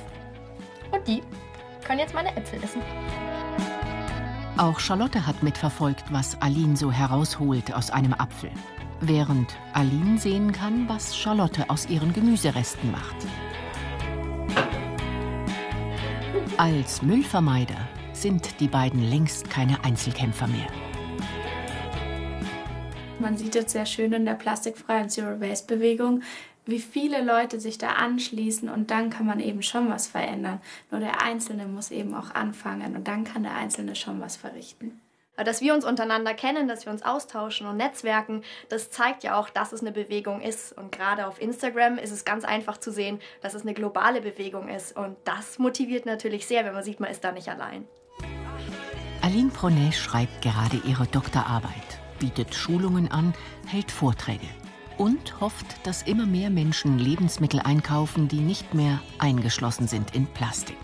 Und 0.91 1.07
die 1.07 1.23
können 1.83 1.99
jetzt 1.99 2.13
meine 2.13 2.35
Äpfel 2.35 2.63
essen. 2.63 2.81
Auch 4.57 4.79
Charlotte 4.79 5.25
hat 5.25 5.41
mitverfolgt, 5.41 6.05
was 6.11 6.39
Aline 6.41 6.77
so 6.77 6.91
herausholt 6.91 7.73
aus 7.73 7.89
einem 7.89 8.13
Apfel. 8.13 8.51
Während 9.05 9.53
Aline 9.73 10.17
sehen 10.17 10.53
kann, 10.53 10.87
was 10.87 11.13
Charlotte 11.13 11.69
aus 11.69 11.89
ihren 11.89 12.13
Gemüseresten 12.13 12.89
macht. 12.89 13.17
Als 16.55 17.01
Müllvermeider 17.01 17.89
sind 18.13 18.61
die 18.61 18.69
beiden 18.69 19.03
längst 19.03 19.49
keine 19.49 19.83
Einzelkämpfer 19.83 20.47
mehr. 20.47 20.67
Man 23.19 23.35
sieht 23.35 23.55
jetzt 23.55 23.73
sehr 23.73 23.85
schön 23.85 24.13
in 24.13 24.23
der 24.23 24.35
plastikfreien 24.35 25.09
Zero 25.09 25.41
Waste 25.41 25.75
Bewegung, 25.75 26.21
wie 26.65 26.79
viele 26.79 27.21
Leute 27.25 27.59
sich 27.59 27.77
da 27.77 27.89
anschließen 27.95 28.69
und 28.69 28.89
dann 28.89 29.09
kann 29.09 29.25
man 29.25 29.41
eben 29.41 29.63
schon 29.63 29.89
was 29.89 30.07
verändern. 30.07 30.61
Nur 30.91 31.01
der 31.01 31.21
Einzelne 31.21 31.65
muss 31.65 31.91
eben 31.91 32.13
auch 32.13 32.33
anfangen 32.33 32.95
und 32.95 33.05
dann 33.09 33.25
kann 33.25 33.43
der 33.43 33.55
Einzelne 33.57 33.97
schon 33.97 34.21
was 34.21 34.37
verrichten. 34.37 35.02
Dass 35.35 35.61
wir 35.61 35.73
uns 35.73 35.83
untereinander 35.83 36.35
kennen, 36.35 36.67
dass 36.67 36.85
wir 36.85 36.93
uns 36.93 37.01
austauschen 37.01 37.65
und 37.65 37.77
netzwerken, 37.77 38.43
das 38.69 38.91
zeigt 38.91 39.23
ja 39.23 39.35
auch, 39.35 39.49
dass 39.49 39.71
es 39.71 39.81
eine 39.81 39.91
Bewegung 39.91 40.41
ist. 40.41 40.77
Und 40.77 40.91
gerade 40.91 41.25
auf 41.25 41.41
Instagram 41.41 41.97
ist 41.97 42.11
es 42.11 42.23
ganz 42.23 42.45
einfach 42.45 42.77
zu 42.77 42.91
sehen, 42.91 43.19
dass 43.41 43.55
es 43.55 43.63
eine 43.63 43.73
globale 43.73 44.21
Bewegung 44.21 44.67
ist. 44.69 44.95
Und 44.95 45.17
das 45.23 45.57
motiviert 45.57 46.05
natürlich 46.05 46.45
sehr, 46.45 46.65
wenn 46.65 46.73
man 46.73 46.83
sieht, 46.83 46.99
man 46.99 47.09
ist 47.09 47.23
da 47.23 47.31
nicht 47.31 47.49
allein. 47.49 47.87
Aline 49.21 49.49
Pronet 49.49 49.95
schreibt 49.95 50.41
gerade 50.43 50.77
ihre 50.85 51.07
Doktorarbeit, 51.07 51.71
bietet 52.19 52.53
Schulungen 52.53 53.09
an, 53.09 53.33
hält 53.65 53.89
Vorträge 53.89 54.47
und 54.97 55.41
hofft, 55.41 55.65
dass 55.87 56.03
immer 56.03 56.27
mehr 56.27 56.51
Menschen 56.51 56.99
Lebensmittel 56.99 57.59
einkaufen, 57.59 58.27
die 58.27 58.41
nicht 58.41 58.75
mehr 58.75 59.01
eingeschlossen 59.17 59.87
sind 59.87 60.13
in 60.13 60.27
Plastik. 60.27 60.77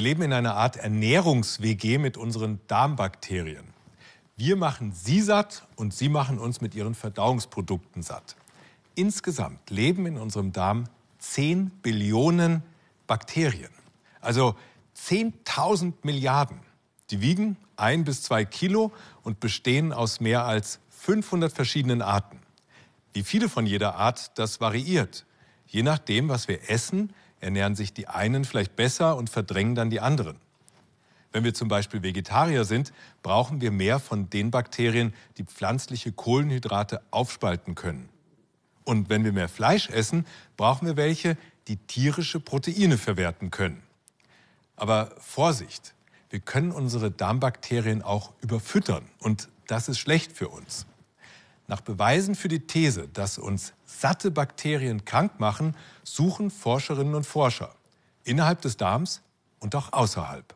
Wir 0.00 0.04
leben 0.04 0.22
in 0.22 0.32
einer 0.32 0.56
Art 0.56 0.78
Ernährungs-WG 0.78 1.98
mit 1.98 2.16
unseren 2.16 2.58
Darmbakterien. 2.68 3.66
Wir 4.34 4.56
machen 4.56 4.92
sie 4.94 5.20
satt 5.20 5.66
und 5.76 5.92
sie 5.92 6.08
machen 6.08 6.38
uns 6.38 6.62
mit 6.62 6.74
ihren 6.74 6.94
Verdauungsprodukten 6.94 8.02
satt. 8.02 8.34
Insgesamt 8.94 9.68
leben 9.68 10.06
in 10.06 10.16
unserem 10.16 10.52
Darm 10.52 10.84
10 11.18 11.68
Billionen 11.82 12.62
Bakterien. 13.06 13.68
Also 14.22 14.54
10.000 14.96 15.92
Milliarden. 16.02 16.60
Die 17.10 17.20
wiegen 17.20 17.58
ein 17.76 18.04
bis 18.04 18.22
zwei 18.22 18.46
Kilo 18.46 18.92
und 19.22 19.38
bestehen 19.38 19.92
aus 19.92 20.18
mehr 20.18 20.46
als 20.46 20.80
500 20.88 21.52
verschiedenen 21.52 22.00
Arten. 22.00 22.38
Wie 23.12 23.22
viele 23.22 23.50
von 23.50 23.66
jeder 23.66 23.96
Art, 23.96 24.38
das 24.38 24.62
variiert. 24.62 25.26
Je 25.66 25.82
nachdem, 25.82 26.30
was 26.30 26.48
wir 26.48 26.70
essen, 26.70 27.12
ernähren 27.40 27.74
sich 27.74 27.92
die 27.92 28.08
einen 28.08 28.44
vielleicht 28.44 28.76
besser 28.76 29.16
und 29.16 29.30
verdrängen 29.30 29.74
dann 29.74 29.90
die 29.90 30.00
anderen. 30.00 30.36
Wenn 31.32 31.44
wir 31.44 31.54
zum 31.54 31.68
Beispiel 31.68 32.02
Vegetarier 32.02 32.64
sind, 32.64 32.92
brauchen 33.22 33.60
wir 33.60 33.70
mehr 33.70 34.00
von 34.00 34.30
den 34.30 34.50
Bakterien, 34.50 35.14
die 35.38 35.44
pflanzliche 35.44 36.12
Kohlenhydrate 36.12 37.02
aufspalten 37.10 37.74
können. 37.74 38.08
Und 38.84 39.08
wenn 39.08 39.24
wir 39.24 39.32
mehr 39.32 39.48
Fleisch 39.48 39.88
essen, 39.90 40.26
brauchen 40.56 40.86
wir 40.86 40.96
welche, 40.96 41.36
die 41.68 41.76
tierische 41.76 42.40
Proteine 42.40 42.98
verwerten 42.98 43.50
können. 43.50 43.82
Aber 44.74 45.12
Vorsicht, 45.18 45.94
wir 46.30 46.40
können 46.40 46.72
unsere 46.72 47.10
Darmbakterien 47.10 48.02
auch 48.02 48.32
überfüttern 48.40 49.04
und 49.18 49.48
das 49.66 49.88
ist 49.88 49.98
schlecht 49.98 50.32
für 50.32 50.48
uns. 50.48 50.86
Nach 51.68 51.80
Beweisen 51.80 52.34
für 52.34 52.48
die 52.48 52.66
These, 52.66 53.06
dass 53.06 53.38
uns 53.38 53.72
satte 53.98 54.30
Bakterien 54.30 55.04
krank 55.04 55.40
machen, 55.40 55.76
suchen 56.04 56.50
Forscherinnen 56.50 57.14
und 57.14 57.26
Forscher 57.26 57.74
innerhalb 58.24 58.60
des 58.62 58.76
Darms 58.76 59.20
und 59.58 59.74
auch 59.74 59.92
außerhalb. 59.92 60.54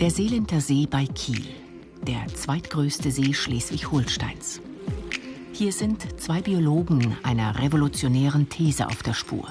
Der 0.00 0.10
Seelender 0.10 0.60
See 0.60 0.86
bei 0.86 1.06
Kiel, 1.06 1.46
der 2.02 2.26
zweitgrößte 2.34 3.10
See 3.10 3.32
Schleswig-Holsteins. 3.32 4.60
Hier 5.52 5.72
sind 5.72 6.20
zwei 6.20 6.42
Biologen 6.42 7.16
einer 7.22 7.58
revolutionären 7.58 8.48
These 8.48 8.86
auf 8.86 9.02
der 9.02 9.14
Spur. 9.14 9.48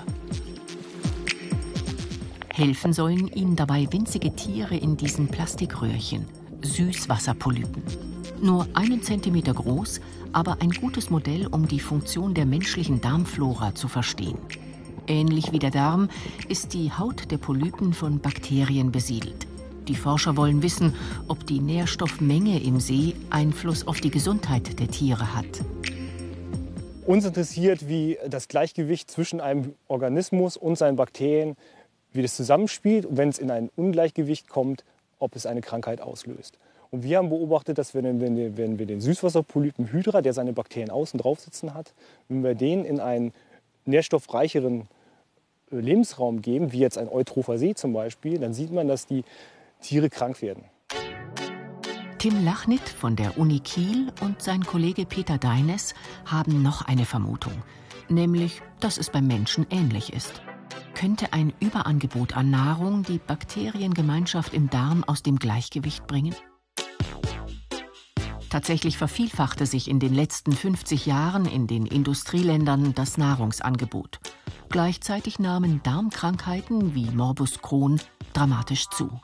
Helfen 2.53 2.93
sollen 2.93 3.27
ihnen 3.27 3.55
dabei 3.55 3.87
winzige 3.91 4.33
Tiere 4.35 4.77
in 4.77 4.95
diesen 4.95 5.27
Plastikröhrchen, 5.27 6.27
Süßwasserpolypen. 6.61 8.14
Nur 8.41 8.67
einen 8.73 9.01
Zentimeter 9.01 9.53
groß, 9.53 10.01
aber 10.33 10.57
ein 10.61 10.71
gutes 10.71 11.09
Modell, 11.09 11.47
um 11.47 11.67
die 11.67 11.79
Funktion 11.79 12.33
der 12.33 12.45
menschlichen 12.45 13.01
Darmflora 13.01 13.73
zu 13.75 13.87
verstehen. 13.87 14.37
Ähnlich 15.07 15.51
wie 15.51 15.59
der 15.59 15.71
Darm 15.71 16.09
ist 16.49 16.73
die 16.73 16.91
Haut 16.91 17.31
der 17.31 17.37
Polypen 17.37 17.93
von 17.93 18.19
Bakterien 18.19 18.91
besiedelt. 18.91 19.47
Die 19.87 19.95
Forscher 19.95 20.35
wollen 20.35 20.63
wissen, 20.63 20.95
ob 21.27 21.45
die 21.45 21.59
Nährstoffmenge 21.59 22.61
im 22.61 22.79
See 22.79 23.13
Einfluss 23.29 23.87
auf 23.87 24.01
die 24.01 24.09
Gesundheit 24.09 24.79
der 24.79 24.87
Tiere 24.87 25.35
hat. 25.35 25.45
Uns 27.05 27.23
interessiert, 27.23 27.87
wie 27.87 28.17
das 28.27 28.47
Gleichgewicht 28.47 29.11
zwischen 29.11 29.39
einem 29.39 29.75
Organismus 29.87 30.57
und 30.57 30.77
seinen 30.77 30.95
Bakterien 30.95 31.55
wie 32.11 32.21
das 32.21 32.35
zusammenspielt 32.35 33.05
und 33.05 33.17
wenn 33.17 33.29
es 33.29 33.37
in 33.37 33.51
ein 33.51 33.69
Ungleichgewicht 33.75 34.49
kommt, 34.49 34.83
ob 35.19 35.35
es 35.35 35.45
eine 35.45 35.61
Krankheit 35.61 36.01
auslöst. 36.01 36.57
Und 36.95 37.03
wir 37.03 37.17
haben 37.17 37.27
beobachtet, 37.27 37.77
dass 37.77 37.93
wir, 37.93 38.03
wenn 38.03 38.79
wir, 38.79 38.85
den 38.85 39.01
Süßwasserpolypen 39.01 39.91
Hydra, 39.91 40.21
der 40.21 40.31
seine 40.31 40.53
Bakterien 40.53 40.89
außen 40.89 41.19
drauf 41.19 41.41
sitzen 41.41 41.73
hat, 41.73 41.93
wenn 42.29 42.41
wir 42.41 42.55
den 42.55 42.85
in 42.85 43.01
einen 43.01 43.33
nährstoffreicheren 43.83 44.87
äh, 45.73 45.75
Lebensraum 45.75 46.41
geben, 46.41 46.71
wie 46.71 46.79
jetzt 46.79 46.97
ein 46.97 47.09
Eutropher 47.09 47.57
See 47.57 47.73
zum 47.73 47.91
Beispiel, 47.91 48.39
dann 48.39 48.53
sieht 48.53 48.71
man, 48.71 48.87
dass 48.87 49.07
die 49.07 49.25
Tiere 49.81 50.09
krank 50.09 50.41
werden. 50.41 50.63
Tim 52.17 52.45
Lachnit 52.45 52.87
von 52.87 53.17
der 53.17 53.37
Uni 53.37 53.59
Kiel 53.59 54.13
und 54.21 54.41
sein 54.41 54.63
Kollege 54.63 55.05
Peter 55.05 55.37
Deines 55.37 55.95
haben 56.23 56.63
noch 56.63 56.87
eine 56.87 57.03
Vermutung, 57.03 57.61
nämlich, 58.07 58.61
dass 58.79 58.97
es 58.97 59.09
beim 59.09 59.27
Menschen 59.27 59.67
ähnlich 59.69 60.13
ist 60.13 60.41
könnte 60.93 61.33
ein 61.33 61.51
Überangebot 61.59 62.37
an 62.37 62.51
Nahrung 62.51 63.03
die 63.03 63.19
Bakteriengemeinschaft 63.19 64.53
im 64.53 64.69
Darm 64.69 65.03
aus 65.03 65.23
dem 65.23 65.35
Gleichgewicht 65.35 66.07
bringen? 66.07 66.33
Tatsächlich 68.49 68.97
vervielfachte 68.97 69.65
sich 69.65 69.89
in 69.89 69.99
den 69.99 70.13
letzten 70.13 70.51
50 70.51 71.05
Jahren 71.05 71.45
in 71.45 71.67
den 71.67 71.85
Industrieländern 71.85 72.93
das 72.93 73.17
Nahrungsangebot. 73.17 74.19
Gleichzeitig 74.69 75.39
nahmen 75.39 75.81
Darmkrankheiten 75.83 76.95
wie 76.95 77.09
Morbus 77.11 77.61
Crohn 77.61 77.99
dramatisch 78.33 78.89
zu. 78.89 79.19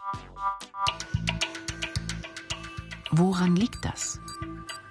Woran 3.12 3.56
liegt 3.56 3.84
das? 3.84 4.20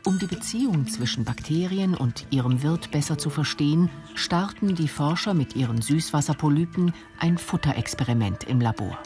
Um 0.06 0.18
die 0.18 0.26
Beziehung 0.26 0.86
zwischen 0.86 1.24
Bakterien 1.24 1.94
und 1.94 2.26
ihrem 2.30 2.62
Wirt 2.62 2.90
besser 2.90 3.18
zu 3.18 3.30
verstehen, 3.30 3.90
starten 4.14 4.74
die 4.74 4.88
Forscher 4.88 5.34
mit 5.34 5.56
ihren 5.56 5.82
Süßwasserpolypen 5.82 6.92
ein 7.18 7.38
Futterexperiment 7.38 8.44
im 8.44 8.60
Labor. 8.60 8.98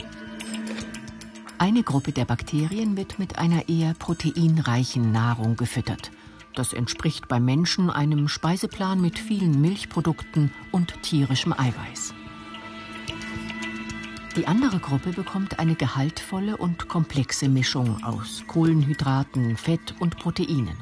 Eine 1.58 1.82
Gruppe 1.82 2.12
der 2.12 2.24
Bakterien 2.24 2.96
wird 2.96 3.18
mit 3.18 3.38
einer 3.38 3.68
eher 3.68 3.94
proteinreichen 3.94 5.12
Nahrung 5.12 5.56
gefüttert. 5.56 6.10
Das 6.54 6.72
entspricht 6.72 7.28
beim 7.28 7.44
Menschen 7.44 7.90
einem 7.90 8.28
Speiseplan 8.28 9.00
mit 9.00 9.18
vielen 9.18 9.60
Milchprodukten 9.60 10.52
und 10.72 11.02
tierischem 11.02 11.52
Eiweiß. 11.52 12.14
Die 14.36 14.48
andere 14.48 14.80
Gruppe 14.80 15.12
bekommt 15.12 15.60
eine 15.60 15.76
gehaltvolle 15.76 16.56
und 16.56 16.88
komplexe 16.88 17.48
Mischung 17.48 18.02
aus 18.02 18.42
Kohlenhydraten, 18.48 19.56
Fett 19.56 19.94
und 20.00 20.16
Proteinen, 20.16 20.76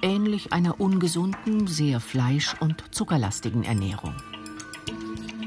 ähnlich 0.00 0.54
einer 0.54 0.80
ungesunden, 0.80 1.66
sehr 1.66 2.00
fleisch- 2.00 2.56
und 2.60 2.82
zuckerlastigen 2.94 3.62
Ernährung. 3.62 4.14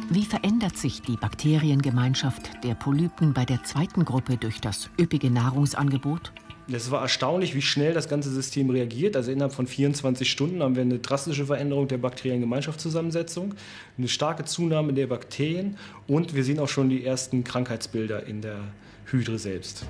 Wie 0.10 0.24
verändert 0.24 0.78
sich 0.78 1.02
die 1.02 1.18
Bakteriengemeinschaft 1.18 2.64
der 2.64 2.76
Polypen 2.76 3.34
bei 3.34 3.44
der 3.44 3.64
zweiten 3.64 4.06
Gruppe 4.06 4.38
durch 4.38 4.62
das 4.62 4.90
üppige 4.98 5.30
Nahrungsangebot? 5.30 6.32
Es 6.72 6.92
war 6.92 7.02
erstaunlich, 7.02 7.56
wie 7.56 7.62
schnell 7.62 7.94
das 7.94 8.08
ganze 8.08 8.32
System 8.32 8.70
reagiert. 8.70 9.18
Also 9.18 9.32
innerhalb 9.32 9.54
von 9.54 9.68
24 9.68 10.30
Stunden 10.30 10.64
haben 10.64 10.76
wir 10.76 10.84
eine 10.84 11.00
drastische 11.00 11.48
Veränderung 11.48 11.90
der 11.90 11.98
Bakteriengemeinschaftszusammensetzung, 11.98 13.56
eine 13.98 14.08
starke 14.08 14.46
Zunahme 14.46 14.94
der 14.94 15.08
Bakterien 15.08 15.78
und 16.08 16.34
wir 16.34 16.46
sehen 16.46 16.60
auch 16.60 16.70
schon 16.70 16.90
die 16.90 17.04
ersten 17.04 17.44
Krankheitsbilder 17.44 18.26
in 18.28 18.42
der 18.42 18.60
Hydre 19.08 19.38
selbst. 19.38 19.86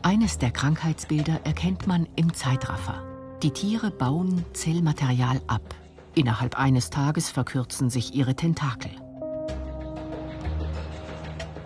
Eines 0.00 0.38
der 0.38 0.50
Krankheitsbilder 0.50 1.40
erkennt 1.44 1.86
man 1.86 2.08
im 2.16 2.32
Zeitraffer. 2.32 3.04
Die 3.42 3.50
Tiere 3.50 3.90
bauen 3.90 4.46
Zellmaterial 4.54 5.42
ab. 5.46 5.74
Innerhalb 6.14 6.58
eines 6.58 6.88
Tages 6.88 7.28
verkürzen 7.28 7.90
sich 7.90 8.14
ihre 8.14 8.34
Tentakel. 8.34 8.90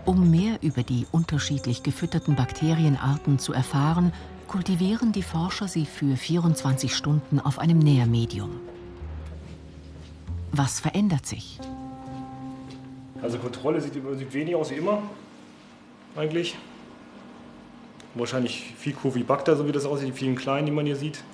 Um 0.07 0.31
mehr 0.31 0.59
über 0.63 0.85
die 0.85 1.05
unterschiedlich 1.11 1.83
gefütterten 1.83 2.37
Bakterienarten 2.37 3.41
zu 3.41 3.53
erfahren, 3.53 4.13
kultivieren 4.47 5.11
die 5.11 5.25
Forscher 5.25 5.67
sie 5.67 5.85
für 5.85 6.17
24 6.17 6.95
Stunden 6.95 7.41
auf 7.41 7.59
einem 7.59 7.81
Nährmedium. 7.81 8.61
Was 10.53 10.79
verändert 10.79 11.27
sich? 11.27 11.59
Also 13.21 13.39
Kontrolle 13.39 13.81
sieht, 13.81 13.95
sieht 13.95 14.33
wenig 14.33 14.55
aus 14.55 14.71
wie 14.71 14.77
immer, 14.77 15.03
eigentlich. 16.15 16.57
Wahrscheinlich 18.15 18.75
viel 18.79 18.93
Curvibacter, 18.93 19.57
so 19.57 19.67
wie 19.67 19.73
das 19.73 19.85
aussieht, 19.85 20.09
die 20.09 20.13
vielen 20.13 20.37
kleinen, 20.37 20.67
die 20.67 20.73
man 20.73 20.87
hier 20.87 20.97
sieht. 20.97 21.25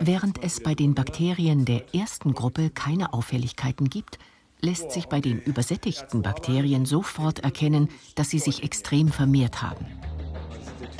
Während 0.00 0.44
es 0.44 0.62
bei 0.62 0.74
den 0.74 0.94
Bakterien 0.94 1.64
der 1.64 1.94
ersten 1.94 2.34
Gruppe 2.34 2.68
keine 2.68 3.14
Auffälligkeiten 3.14 3.88
gibt, 3.88 4.18
lässt 4.60 4.92
sich 4.92 5.06
bei 5.06 5.20
den 5.20 5.40
übersättigten 5.40 6.22
Bakterien 6.22 6.84
sofort 6.84 7.40
erkennen, 7.40 7.88
dass 8.14 8.30
sie 8.30 8.38
sich 8.38 8.62
extrem 8.62 9.08
vermehrt 9.08 9.62
haben. 9.62 9.86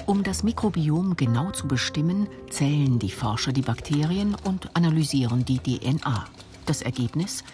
Um 0.07 0.23
das 0.23 0.43
Mikrobiom 0.43 1.17
genau 1.17 1.50
zu 1.50 1.69
bestimmen, 1.69 2.29
zählen 2.49 2.99
die 2.99 3.11
Forscher 3.11 3.53
die 3.53 3.62
Bakterien 3.62 4.37
und 4.45 4.75
analysieren 4.75 5.45
die 5.45 5.59
DNA. 5.59 6.25
Das 6.67 6.83
Ergebnis? 6.83 7.45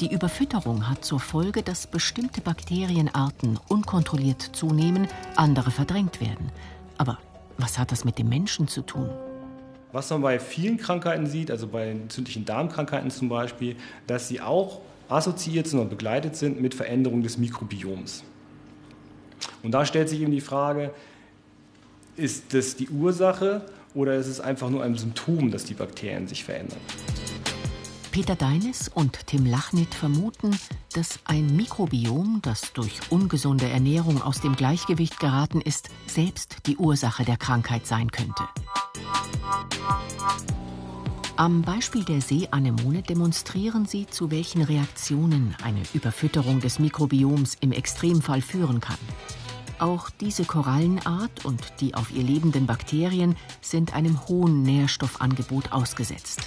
Die 0.00 0.12
Überfütterung 0.12 0.88
hat 0.88 1.04
zur 1.04 1.20
Folge, 1.20 1.62
dass 1.62 1.86
bestimmte 1.86 2.40
Bakterienarten 2.40 3.58
unkontrolliert 3.68 4.42
zunehmen, 4.42 5.06
andere 5.36 5.70
verdrängt 5.70 6.20
werden. 6.20 6.50
Aber 6.98 7.18
was 7.56 7.78
hat 7.78 7.92
das 7.92 8.04
mit 8.04 8.18
dem 8.18 8.28
Menschen 8.28 8.68
zu 8.68 8.82
tun? 8.82 9.08
Was 9.92 10.10
man 10.10 10.22
bei 10.22 10.38
vielen 10.38 10.78
Krankheiten 10.78 11.26
sieht, 11.26 11.50
also 11.50 11.68
bei 11.68 11.90
entzündlichen 11.90 12.44
Darmkrankheiten 12.44 13.10
zum 13.10 13.28
Beispiel, 13.28 13.76
dass 14.06 14.28
sie 14.28 14.40
auch 14.40 14.80
assoziiert 15.12 15.66
sind 15.66 15.80
und 15.80 15.90
begleitet 15.90 16.36
sind 16.36 16.60
mit 16.60 16.74
Veränderung 16.74 17.22
des 17.22 17.38
Mikrobioms. 17.38 18.24
Und 19.62 19.72
da 19.72 19.84
stellt 19.84 20.08
sich 20.08 20.20
eben 20.20 20.32
die 20.32 20.40
Frage, 20.40 20.92
ist 22.16 22.54
das 22.54 22.76
die 22.76 22.88
Ursache 22.88 23.64
oder 23.94 24.16
ist 24.16 24.26
es 24.26 24.40
einfach 24.40 24.70
nur 24.70 24.82
ein 24.82 24.96
Symptom, 24.96 25.50
dass 25.50 25.64
die 25.64 25.74
Bakterien 25.74 26.28
sich 26.28 26.44
verändern? 26.44 26.78
Peter 28.10 28.36
Deines 28.36 28.88
und 28.88 29.26
Tim 29.26 29.46
Lachnit 29.46 29.94
vermuten, 29.94 30.54
dass 30.92 31.20
ein 31.24 31.56
Mikrobiom, 31.56 32.40
das 32.42 32.74
durch 32.74 33.00
ungesunde 33.08 33.70
Ernährung 33.70 34.20
aus 34.20 34.42
dem 34.42 34.54
Gleichgewicht 34.54 35.18
geraten 35.18 35.62
ist, 35.62 35.88
selbst 36.06 36.66
die 36.66 36.76
Ursache 36.76 37.24
der 37.24 37.38
Krankheit 37.38 37.86
sein 37.86 38.10
könnte. 38.10 38.42
Am 41.36 41.62
Beispiel 41.62 42.04
der 42.04 42.20
Seeanemone 42.20 43.02
demonstrieren 43.02 43.86
sie, 43.86 44.06
zu 44.06 44.30
welchen 44.30 44.62
Reaktionen 44.62 45.56
eine 45.64 45.80
Überfütterung 45.94 46.60
des 46.60 46.78
Mikrobioms 46.78 47.56
im 47.60 47.72
Extremfall 47.72 48.42
führen 48.42 48.80
kann. 48.80 48.98
Auch 49.78 50.10
diese 50.10 50.44
Korallenart 50.44 51.44
und 51.44 51.80
die 51.80 51.94
auf 51.94 52.12
ihr 52.12 52.22
lebenden 52.22 52.66
Bakterien 52.66 53.34
sind 53.62 53.94
einem 53.94 54.28
hohen 54.28 54.62
Nährstoffangebot 54.62 55.72
ausgesetzt. 55.72 56.42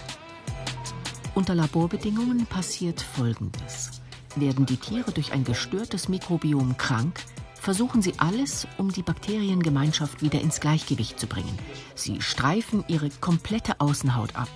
Unter 1.34 1.56
Laborbedingungen 1.56 2.46
passiert 2.46 3.02
Folgendes. 3.02 4.02
Werden 4.36 4.68
die 4.68 4.78
Tiere 4.78 5.12
durch 5.12 5.34
ein 5.34 5.44
gestörtes 5.44 6.10
Mikrobiom 6.10 6.78
krank, 6.78 7.20
versuchen 7.66 8.04
sie 8.04 8.14
alles, 8.18 8.68
um 8.78 8.92
die 8.92 9.02
Bakteriengemeinschaft 9.02 10.22
wieder 10.22 10.40
ins 10.40 10.60
Gleichgewicht 10.60 11.20
zu 11.20 11.26
bringen. 11.26 11.58
Sie 11.96 12.22
streifen 12.22 12.86
ihre 12.88 13.10
komplette 13.22 13.82
Außenhaut 13.82 14.36
ab. 14.36 14.50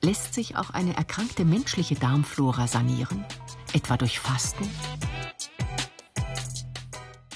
Lässt 0.00 0.32
sich 0.34 0.54
auch 0.54 0.70
eine 0.70 0.96
erkrankte 0.96 1.44
menschliche 1.44 1.96
Darmflora 1.96 2.68
sanieren? 2.68 3.24
Etwa 3.72 3.96
durch 3.96 4.20
Fasten? 4.20 4.68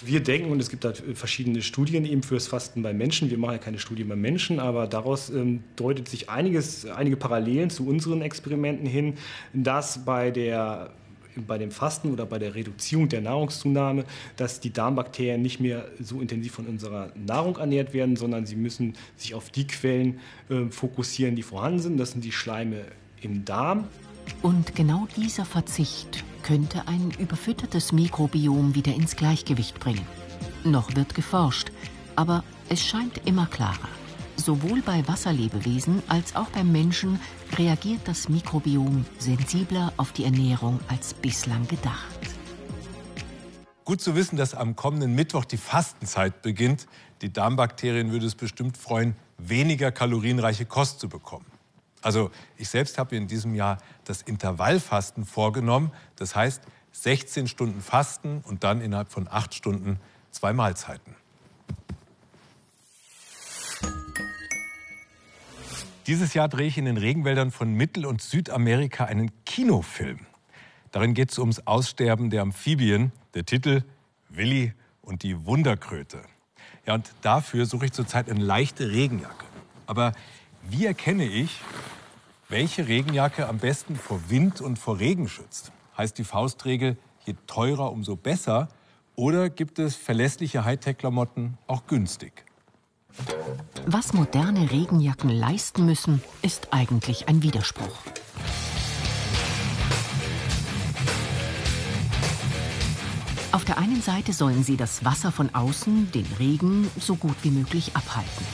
Wir 0.05 0.23
denken, 0.23 0.53
und 0.53 0.61
es 0.61 0.71
gibt 0.71 0.85
da 0.85 0.93
verschiedene 0.93 1.61
Studien 1.61 2.05
eben 2.05 2.23
fürs 2.23 2.47
Fasten 2.47 2.81
bei 2.83 2.93
Menschen. 2.93 3.31
Wir 3.31 3.38
machen 3.38 3.55
ja 3.55 3.59
keine 3.59 3.81
Studien 3.81 4.09
bei 4.09 4.17
Menschen, 4.17 4.61
aber 4.61 4.87
daraus 4.87 5.31
ähm, 5.31 5.64
deutet 5.75 6.09
sich 6.09 6.31
einiges, 6.31 6.87
einige 6.87 7.17
Parallelen 7.17 7.71
zu 7.71 7.88
unseren 7.88 8.23
Experimenten 8.23 8.87
hin, 8.87 9.14
dass 9.53 10.05
bei 10.05 10.31
der 10.31 10.93
bei 11.47 11.59
dem 11.59 11.70
Fasten 11.70 12.12
oder 12.12 12.27
bei 12.27 12.38
der 12.38 12.55
Reduzierung 12.55 13.09
der 13.09 13.20
Nahrungszunahme, 13.20 14.05
dass 14.37 14.61
die 14.61 14.73
Darmbakterien 14.73 15.42
nicht 15.42 15.61
mehr 15.61 15.87
so 16.01 16.20
intensiv 16.20 16.53
von 16.53 16.66
unserer 16.66 17.11
Nahrung 17.14 17.57
ernährt 17.57 17.92
werden, 17.92 18.16
sondern 18.16 18.47
sie 18.47 18.57
müssen 18.57 18.94
sich 19.16 19.35
auf 19.35 19.51
die 19.51 19.66
Quellen 19.66 20.20
äh, 20.49 20.66
fokussieren, 20.70 21.37
die 21.37 21.42
vorhanden 21.42 21.81
sind. 21.81 21.99
Das 21.99 22.12
sind 22.12 22.25
die 22.25 22.33
Schleime 22.33 22.85
im 23.20 23.44
Darm. 23.44 23.85
Und 24.42 24.75
genau 24.75 25.07
dieser 25.16 25.44
Verzicht 25.44 26.25
könnte 26.42 26.87
ein 26.88 27.12
überfüttertes 27.18 27.92
Mikrobiom 27.92 28.75
wieder 28.75 28.94
ins 28.94 29.16
Gleichgewicht 29.16 29.81
bringen. 29.81 30.07
Noch 30.64 30.94
wird 30.97 31.14
geforscht, 31.14 31.73
aber 32.16 32.44
es 32.68 32.83
scheint 32.83 33.27
immer 33.27 33.47
klarer. 33.47 33.88
Sowohl 34.45 34.83
bei 34.83 35.09
Wasserlebewesen 35.09 36.03
als 36.07 36.37
auch 36.37 36.51
beim 36.51 36.71
Menschen 36.71 37.19
reagiert 37.57 38.03
das 38.05 38.29
Mikrobiom 38.29 39.07
sensibler 39.19 39.91
auf 39.97 40.13
die 40.13 40.25
Ernährung 40.25 40.81
als 40.89 41.15
bislang 41.15 41.67
gedacht. 41.67 42.21
Gut 43.87 44.03
zu 44.03 44.15
wissen, 44.15 44.37
dass 44.37 44.53
am 44.55 44.77
kommenden 44.77 45.15
Mittwoch 45.15 45.47
die 45.47 45.57
Fastenzeit 45.57 46.43
beginnt. 46.43 46.87
Die 47.23 47.33
Darmbakterien 47.33 48.13
würde 48.13 48.27
es 48.27 48.35
bestimmt 48.35 48.77
freuen, 48.77 49.17
weniger 49.39 49.91
kalorienreiche 49.91 50.67
Kost 50.67 51.01
zu 51.01 51.09
bekommen. 51.09 51.47
Also 52.03 52.31
ich 52.59 52.69
selbst 52.69 52.99
habe 52.99 53.17
in 53.17 53.27
diesem 53.27 53.55
Jahr 53.55 53.79
das 54.05 54.21
Intervallfasten 54.21 55.25
vorgenommen. 55.25 55.91
Das 56.17 56.37
heißt 56.37 56.63
16 56.93 57.49
Stunden 57.49 57.81
Fasten 57.81 58.43
und 58.47 58.63
dann 58.63 58.83
innerhalb 58.83 59.11
von 59.11 59.27
acht 59.27 59.55
Stunden 59.55 59.99
zwei 60.33 60.53
Mahlzeiten. 60.53 61.17
Dieses 66.07 66.35
Jahr 66.35 66.49
drehe 66.49 66.67
ich 66.67 66.77
in 66.77 66.85
den 66.85 66.99
Regenwäldern 66.99 67.51
von 67.51 67.73
Mittel- 67.73 68.05
und 68.05 68.21
Südamerika 68.21 69.07
einen 69.07 69.31
Kinofilm. 69.47 70.21
Darin 70.93 71.14
geht 71.14 71.33
es 71.33 71.38
ums 71.38 71.67
Aussterben 71.67 72.29
der 72.29 72.43
Amphibien. 72.43 73.11
Der 73.33 73.47
Titel 73.47 73.85
Willi 74.29 74.75
und 75.01 75.23
die 75.23 75.47
Wunderkröte. 75.47 76.21
Ja, 76.87 76.95
und 76.95 77.11
dafür 77.23 77.64
suche 77.64 77.87
ich 77.87 77.93
zurzeit 77.93 78.31
eine 78.31 78.45
leichte 78.45 78.90
Regenjacke. 78.90 79.47
Aber 79.87 80.12
wie 80.62 80.85
erkenne 80.85 81.25
ich, 81.25 81.61
welche 82.51 82.87
Regenjacke 82.87 83.49
am 83.49 83.57
besten 83.57 83.97
vor 83.97 84.29
Wind 84.29 84.61
und 84.61 84.79
vor 84.79 85.01
Regen 85.01 85.27
schützt? 85.27 85.73
Heißt 85.97 86.19
die 86.19 86.25
Faustregel, 86.25 86.99
je 87.25 87.35
teurer, 87.47 87.90
umso 87.90 88.14
besser? 88.14 88.69
Oder 89.17 89.49
gibt 89.49 89.79
es 89.79 89.97
verlässliche 89.97 90.67
Hightech-Klamotten 90.67 91.57
auch 91.67 91.87
günstig? 91.87 92.45
Was 93.87 94.12
moderne 94.12 94.70
Regenjacken 94.70 95.31
leisten 95.31 95.87
müssen, 95.87 96.22
ist 96.42 96.68
eigentlich 96.72 97.29
ein 97.29 97.42
Widerspruch. 97.42 97.98
Auf 103.53 103.64
der 103.64 103.79
einen 103.79 104.03
Seite 104.03 104.33
sollen 104.33 104.64
sie 104.64 104.77
das 104.77 105.05
Wasser 105.05 105.31
von 105.31 105.55
außen, 105.55 106.11
den 106.12 106.27
Regen, 106.38 106.90
so 106.98 107.14
gut 107.14 107.37
wie 107.42 107.50
möglich 107.50 107.92
abhalten. 107.94 108.46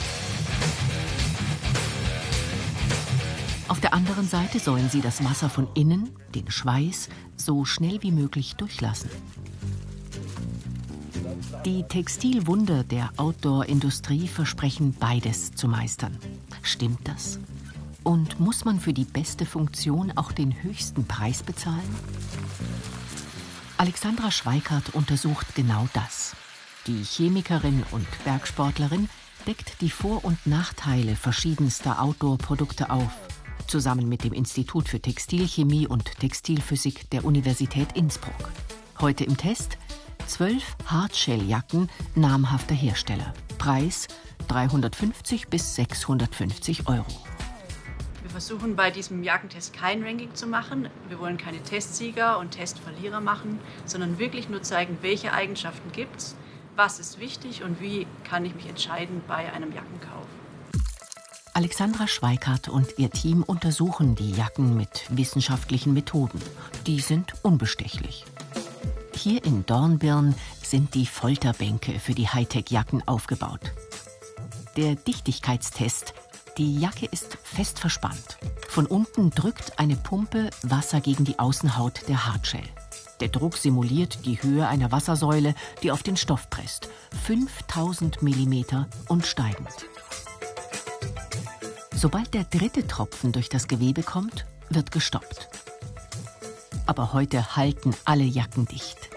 Auf 3.68 3.80
der 3.80 3.94
anderen 3.94 4.28
Seite 4.28 4.58
sollen 4.58 4.90
sie 4.90 5.00
das 5.00 5.24
Wasser 5.24 5.48
von 5.48 5.68
innen, 5.74 6.10
den 6.34 6.50
Schweiß, 6.50 7.08
so 7.36 7.64
schnell 7.64 8.02
wie 8.02 8.12
möglich 8.12 8.56
durchlassen. 8.56 9.10
Die 11.66 11.82
Textilwunder 11.82 12.84
der 12.84 13.10
Outdoor-Industrie 13.18 14.28
versprechen 14.28 14.96
beides 14.98 15.52
zu 15.52 15.68
meistern. 15.68 16.16
Stimmt 16.62 17.06
das? 17.06 17.38
Und 18.02 18.40
muss 18.40 18.64
man 18.64 18.80
für 18.80 18.94
die 18.94 19.04
beste 19.04 19.44
Funktion 19.44 20.10
auch 20.16 20.32
den 20.32 20.62
höchsten 20.62 21.04
Preis 21.06 21.42
bezahlen? 21.42 21.96
Alexandra 23.76 24.30
Schweikart 24.30 24.94
untersucht 24.94 25.54
genau 25.54 25.86
das. 25.92 26.34
Die 26.86 27.04
Chemikerin 27.04 27.84
und 27.90 28.06
Bergsportlerin 28.24 29.10
deckt 29.46 29.82
die 29.82 29.90
Vor- 29.90 30.24
und 30.24 30.46
Nachteile 30.46 31.14
verschiedenster 31.14 32.00
Outdoor-Produkte 32.00 32.88
auf, 32.88 33.12
zusammen 33.66 34.08
mit 34.08 34.24
dem 34.24 34.32
Institut 34.32 34.88
für 34.88 35.00
Textilchemie 35.00 35.86
und 35.86 36.18
Textilphysik 36.20 37.10
der 37.10 37.26
Universität 37.26 37.92
Innsbruck. 37.92 38.50
Heute 38.98 39.24
im 39.24 39.36
Test 39.36 39.76
zwölf 40.26 40.76
Hardshell-Jacken 40.87 41.88
namhafter 42.14 42.74
Hersteller. 42.74 43.33
Preis 43.59 44.09
350 44.48 45.48
bis 45.48 45.74
650 45.76 46.88
Euro. 46.88 47.06
Wir 48.22 48.30
versuchen 48.30 48.76
bei 48.76 48.90
diesem 48.90 49.22
Jackentest 49.22 49.72
kein 49.72 50.02
Ranking 50.02 50.35
zu 50.35 50.46
machen. 50.46 50.88
Wir 51.09 51.18
wollen 51.18 51.37
keine 51.37 51.62
Testsieger 51.62 52.38
und 52.38 52.52
Testverlierer 52.52 53.20
machen, 53.20 53.59
sondern 53.87 54.18
wirklich 54.18 54.48
nur 54.48 54.62
zeigen, 54.62 54.98
welche 55.02 55.33
Eigenschaften 55.33 55.92
gibt 55.92 56.16
es, 56.16 56.37
was 56.76 56.98
ist 56.98 57.20
wichtig 57.20 57.62
und 57.62 57.80
wie 57.80 58.06
kann 58.24 58.44
ich 58.44 58.54
mich 58.54 58.68
entscheiden 58.68 59.22
bei 59.26 59.52
einem 59.52 59.72
Jackenkauf. 59.72 60.26
Alexandra 61.52 62.06
Schweikart 62.06 62.68
und 62.68 62.98
ihr 62.98 63.11
Team 63.11 63.42
untersuchen 63.42 64.14
die 64.14 64.30
Jacken 64.30 64.76
mit 64.76 65.06
wissenschaftlichen 65.11 65.92
Methoden. 65.92 66.40
Die 66.87 67.00
sind 67.00 67.35
unbestechlich. 67.42 68.24
Hier 69.22 69.44
in 69.44 69.66
Dornbirn 69.66 70.35
sind 70.62 70.94
die 70.94 71.04
Folterbänke 71.04 72.00
für 72.00 72.14
die 72.14 72.26
Hightech-Jacken 72.26 73.06
aufgebaut. 73.06 73.61
Der 74.78 74.94
Dichtigkeitstest. 74.94 76.14
Die 76.56 76.80
Jacke 76.80 77.04
ist 77.04 77.37
fest 77.42 77.78
verspannt. 77.78 78.38
Von 78.66 78.87
unten 78.87 79.28
drückt 79.28 79.78
eine 79.78 79.96
Pumpe 79.96 80.48
Wasser 80.62 81.02
gegen 81.02 81.26
die 81.26 81.38
Außenhaut 81.38 82.09
der 82.09 82.28
Hardshell. 82.28 82.64
Der 83.20 83.28
Druck 83.28 83.59
simuliert 83.59 84.24
die 84.24 84.42
Höhe 84.42 84.66
einer 84.66 84.90
Wassersäule, 84.90 85.54
die 85.83 85.92
auf 85.92 86.02
den 86.02 86.16
Stoff 86.16 86.48
presst. 86.48 86.88
5000 87.26 88.22
mm 88.22 88.87
und 89.09 89.26
steigend. 89.26 89.85
Sobald 91.94 92.33
der 92.33 92.44
dritte 92.44 92.87
Tropfen 92.87 93.33
durch 93.33 93.50
das 93.50 93.68
Gewebe 93.68 94.02
kommt, 94.02 94.46
wird 94.70 94.90
gestoppt. 94.90 95.50
Aber 96.86 97.12
heute 97.12 97.56
halten 97.56 97.94
alle 98.04 98.24
Jacken 98.24 98.66
dicht. 98.66 99.10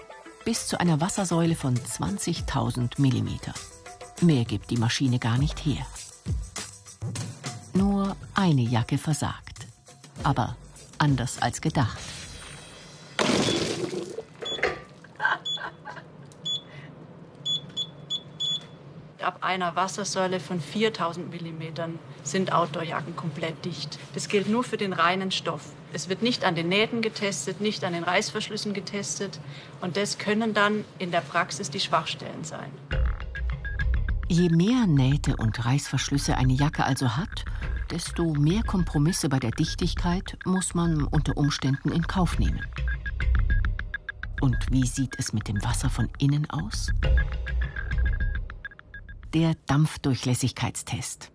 Bis 0.44 0.66
zu 0.66 0.78
einer 0.78 1.00
Wassersäule 1.00 1.56
von 1.56 1.76
20.000 1.76 3.00
mm. 3.00 4.26
Mehr 4.26 4.44
gibt 4.44 4.70
die 4.70 4.76
Maschine 4.76 5.18
gar 5.18 5.38
nicht 5.38 5.64
her. 5.64 5.84
Nur 7.72 8.16
eine 8.34 8.62
Jacke 8.62 8.98
versagt. 8.98 9.66
Aber 10.22 10.56
anders 10.98 11.40
als 11.40 11.60
gedacht. 11.60 11.98
Ab 19.20 19.38
einer 19.40 19.74
Wassersäule 19.74 20.38
von 20.38 20.60
4000 20.60 21.30
mm 21.30 21.62
sind 22.22 22.52
Outdoorjacken 22.52 23.16
komplett 23.16 23.64
dicht. 23.64 23.98
Das 24.12 24.28
gilt 24.28 24.48
nur 24.48 24.64
für 24.64 24.76
den 24.76 24.92
reinen 24.92 25.30
Stoff. 25.30 25.72
Es 25.94 26.08
wird 26.08 26.22
nicht 26.22 26.44
an 26.44 26.56
den 26.56 26.68
Nähten 26.68 27.02
getestet, 27.02 27.60
nicht 27.60 27.84
an 27.84 27.92
den 27.92 28.02
Reißverschlüssen 28.02 28.74
getestet. 28.74 29.38
Und 29.80 29.96
das 29.96 30.18
können 30.18 30.52
dann 30.52 30.84
in 30.98 31.12
der 31.12 31.20
Praxis 31.20 31.70
die 31.70 31.78
Schwachstellen 31.78 32.42
sein. 32.42 32.68
Je 34.28 34.48
mehr 34.48 34.88
Nähte 34.88 35.36
und 35.36 35.64
Reißverschlüsse 35.64 36.36
eine 36.36 36.52
Jacke 36.52 36.84
also 36.84 37.16
hat, 37.16 37.44
desto 37.92 38.34
mehr 38.34 38.64
Kompromisse 38.64 39.28
bei 39.28 39.38
der 39.38 39.52
Dichtigkeit 39.52 40.36
muss 40.44 40.74
man 40.74 41.04
unter 41.04 41.36
Umständen 41.36 41.92
in 41.92 42.04
Kauf 42.04 42.40
nehmen. 42.40 42.66
Und 44.40 44.56
wie 44.72 44.86
sieht 44.88 45.16
es 45.18 45.32
mit 45.32 45.46
dem 45.46 45.62
Wasser 45.62 45.90
von 45.90 46.08
innen 46.18 46.50
aus? 46.50 46.90
Der 49.32 49.54
Dampfdurchlässigkeitstest. 49.66 51.30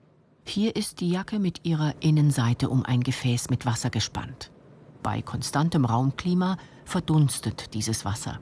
Hier 0.49 0.75
ist 0.75 0.99
die 0.99 1.11
Jacke 1.11 1.37
mit 1.37 1.63
ihrer 1.63 1.93
Innenseite 1.99 2.69
um 2.69 2.83
ein 2.83 3.01
Gefäß 3.01 3.51
mit 3.51 3.67
Wasser 3.67 3.91
gespannt. 3.91 4.49
Bei 5.03 5.21
konstantem 5.21 5.85
Raumklima 5.85 6.57
verdunstet 6.85 7.75
dieses 7.75 8.03
Wasser. 8.03 8.39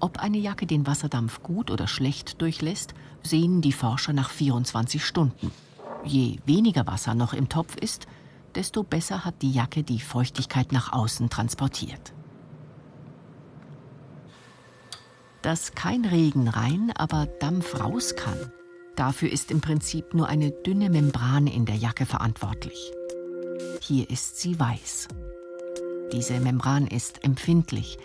Ob 0.00 0.18
eine 0.18 0.36
Jacke 0.36 0.66
den 0.66 0.86
Wasserdampf 0.86 1.42
gut 1.42 1.70
oder 1.70 1.86
schlecht 1.88 2.42
durchlässt, 2.42 2.92
sehen 3.22 3.62
die 3.62 3.72
Forscher 3.72 4.12
nach 4.12 4.28
24 4.28 5.02
Stunden. 5.02 5.50
Je 6.04 6.40
weniger 6.44 6.86
Wasser 6.86 7.14
noch 7.14 7.32
im 7.32 7.48
Topf 7.48 7.76
ist, 7.76 8.06
desto 8.54 8.82
besser 8.82 9.24
hat 9.24 9.40
die 9.40 9.52
Jacke 9.52 9.84
die 9.84 10.00
Feuchtigkeit 10.00 10.72
nach 10.72 10.92
außen 10.92 11.30
transportiert. 11.30 12.12
Dass 15.40 15.72
kein 15.72 16.04
Regen 16.04 16.48
rein, 16.48 16.92
aber 16.94 17.24
Dampf 17.24 17.80
raus 17.80 18.14
kann, 18.14 18.52
dafür 18.98 19.30
ist 19.30 19.50
im 19.50 19.60
Prinzip 19.60 20.14
nur 20.14 20.28
eine 20.28 20.50
dünne 20.50 20.90
Membran 20.90 21.46
in 21.46 21.64
der 21.64 21.76
Jacke 21.76 22.06
verantwortlich. 22.06 22.92
Hier 23.80 24.10
ist 24.10 24.40
sie 24.40 24.58
weiß. 24.58 25.08
Diese 26.12 26.40
Membran 26.40 26.86
ist 26.86 27.24
empfindlich, 27.24 27.98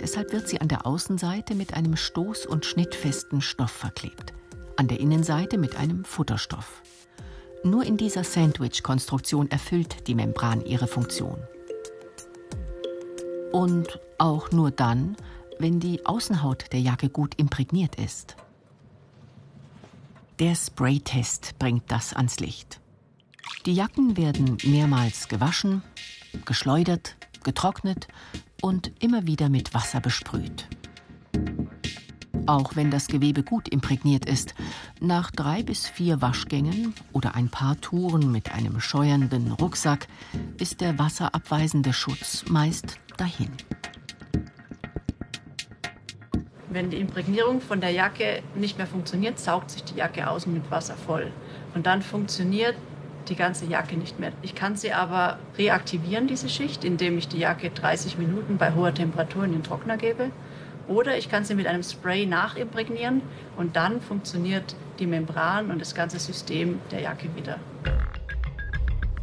deshalb 0.00 0.32
wird 0.32 0.48
sie 0.48 0.60
an 0.60 0.68
der 0.68 0.86
Außenseite 0.86 1.54
mit 1.54 1.74
einem 1.74 1.94
stoß- 1.94 2.46
und 2.46 2.64
schnittfesten 2.64 3.40
Stoff 3.40 3.70
verklebt, 3.70 4.32
an 4.76 4.88
der 4.88 5.00
Innenseite 5.00 5.58
mit 5.58 5.76
einem 5.76 6.04
Futterstoff. 6.04 6.82
Nur 7.62 7.84
in 7.84 7.96
dieser 7.96 8.24
Sandwich-Konstruktion 8.24 9.50
erfüllt 9.50 10.06
die 10.06 10.14
Membran 10.14 10.64
ihre 10.64 10.86
Funktion. 10.86 11.38
Und 13.52 14.00
auch 14.16 14.50
nur 14.52 14.70
dann, 14.70 15.16
wenn 15.58 15.80
die 15.80 16.06
Außenhaut 16.06 16.72
der 16.72 16.80
Jacke 16.80 17.10
gut 17.10 17.34
imprägniert 17.36 17.96
ist. 17.96 18.36
Der 20.40 20.54
Spraytest 20.54 21.58
bringt 21.58 21.82
das 21.88 22.14
ans 22.14 22.40
Licht. 22.40 22.80
Die 23.66 23.74
Jacken 23.74 24.16
werden 24.16 24.56
mehrmals 24.64 25.28
gewaschen, 25.28 25.82
geschleudert, 26.46 27.16
getrocknet 27.44 28.08
und 28.62 28.90
immer 29.04 29.26
wieder 29.26 29.50
mit 29.50 29.74
Wasser 29.74 30.00
besprüht. 30.00 30.66
Auch 32.46 32.74
wenn 32.74 32.90
das 32.90 33.08
Gewebe 33.08 33.42
gut 33.42 33.68
imprägniert 33.68 34.24
ist, 34.24 34.54
nach 34.98 35.30
drei 35.30 35.62
bis 35.62 35.86
vier 35.86 36.22
Waschgängen 36.22 36.94
oder 37.12 37.34
ein 37.34 37.50
paar 37.50 37.78
Touren 37.78 38.32
mit 38.32 38.50
einem 38.50 38.80
scheuernden 38.80 39.52
Rucksack 39.52 40.08
ist 40.56 40.80
der 40.80 40.98
wasserabweisende 40.98 41.92
Schutz 41.92 42.46
meist 42.48 42.98
dahin. 43.18 43.50
Wenn 46.72 46.88
die 46.88 46.98
Imprägnierung 46.98 47.60
von 47.60 47.80
der 47.80 47.90
Jacke 47.90 48.42
nicht 48.54 48.78
mehr 48.78 48.86
funktioniert, 48.86 49.40
saugt 49.40 49.72
sich 49.72 49.82
die 49.82 49.96
Jacke 49.96 50.30
außen 50.30 50.52
mit 50.52 50.70
Wasser 50.70 50.94
voll. 50.94 51.32
Und 51.74 51.86
dann 51.86 52.00
funktioniert 52.00 52.76
die 53.28 53.34
ganze 53.34 53.66
Jacke 53.66 53.96
nicht 53.96 54.20
mehr. 54.20 54.30
Ich 54.40 54.54
kann 54.54 54.76
sie 54.76 54.92
aber 54.92 55.40
reaktivieren, 55.58 56.28
diese 56.28 56.48
Schicht, 56.48 56.84
indem 56.84 57.18
ich 57.18 57.26
die 57.26 57.38
Jacke 57.38 57.70
30 57.70 58.18
Minuten 58.18 58.56
bei 58.56 58.72
hoher 58.72 58.94
Temperatur 58.94 59.44
in 59.44 59.52
den 59.52 59.64
Trockner 59.64 59.96
gebe. 59.96 60.30
Oder 60.86 61.18
ich 61.18 61.28
kann 61.28 61.44
sie 61.44 61.56
mit 61.56 61.66
einem 61.66 61.82
Spray 61.82 62.24
nachimprägnieren 62.24 63.22
und 63.56 63.74
dann 63.74 64.00
funktioniert 64.00 64.76
die 65.00 65.06
Membran 65.06 65.72
und 65.72 65.80
das 65.80 65.96
ganze 65.96 66.20
System 66.20 66.78
der 66.92 67.00
Jacke 67.00 67.34
wieder. 67.34 67.58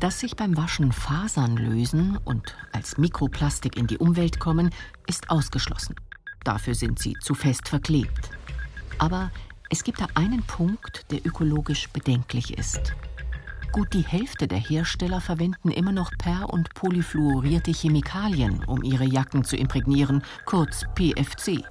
Dass 0.01 0.19
sich 0.19 0.35
beim 0.35 0.55
Waschen 0.57 0.91
Fasern 0.91 1.55
lösen 1.55 2.19
und 2.25 2.55
als 2.73 2.97
Mikroplastik 2.97 3.77
in 3.77 3.87
die 3.87 3.97
Umwelt 3.97 4.37
kommen, 4.39 4.69
ist 5.07 5.29
ausgeschlossen. 5.29 5.95
Dafür 6.43 6.75
sind 6.75 6.99
sie 6.99 7.13
zu 7.21 7.33
fest 7.33 7.67
verklebt. 7.67 8.29
Aber 8.97 9.31
es 9.69 9.83
gibt 9.83 9.99
da 10.01 10.07
einen 10.13 10.43
Punkt, 10.43 11.11
der 11.11 11.25
ökologisch 11.25 11.89
bedenklich 11.89 12.57
ist. 12.57 12.93
Gut 13.73 13.93
die 13.93 14.01
Hälfte 14.01 14.47
der 14.47 14.59
Hersteller 14.59 15.19
verwenden 15.19 15.69
immer 15.69 15.91
noch 15.91 16.11
per- 16.17 16.49
und 16.51 16.73
polyfluorierte 16.73 17.71
Chemikalien, 17.71 18.63
um 18.63 18.81
ihre 18.81 19.03
Jacken 19.03 19.43
zu 19.43 19.57
imprägnieren, 19.57 20.23
kurz 20.45 20.85
PFC. 20.95 21.63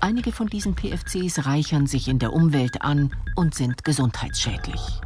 Einige 0.00 0.30
von 0.30 0.46
diesen 0.46 0.76
PFCs 0.76 1.46
reichern 1.46 1.86
sich 1.86 2.08
in 2.08 2.18
der 2.18 2.32
Umwelt 2.32 2.82
an 2.82 3.14
und 3.34 3.54
sind 3.54 3.82
gesundheitsschädlich. 3.84 5.00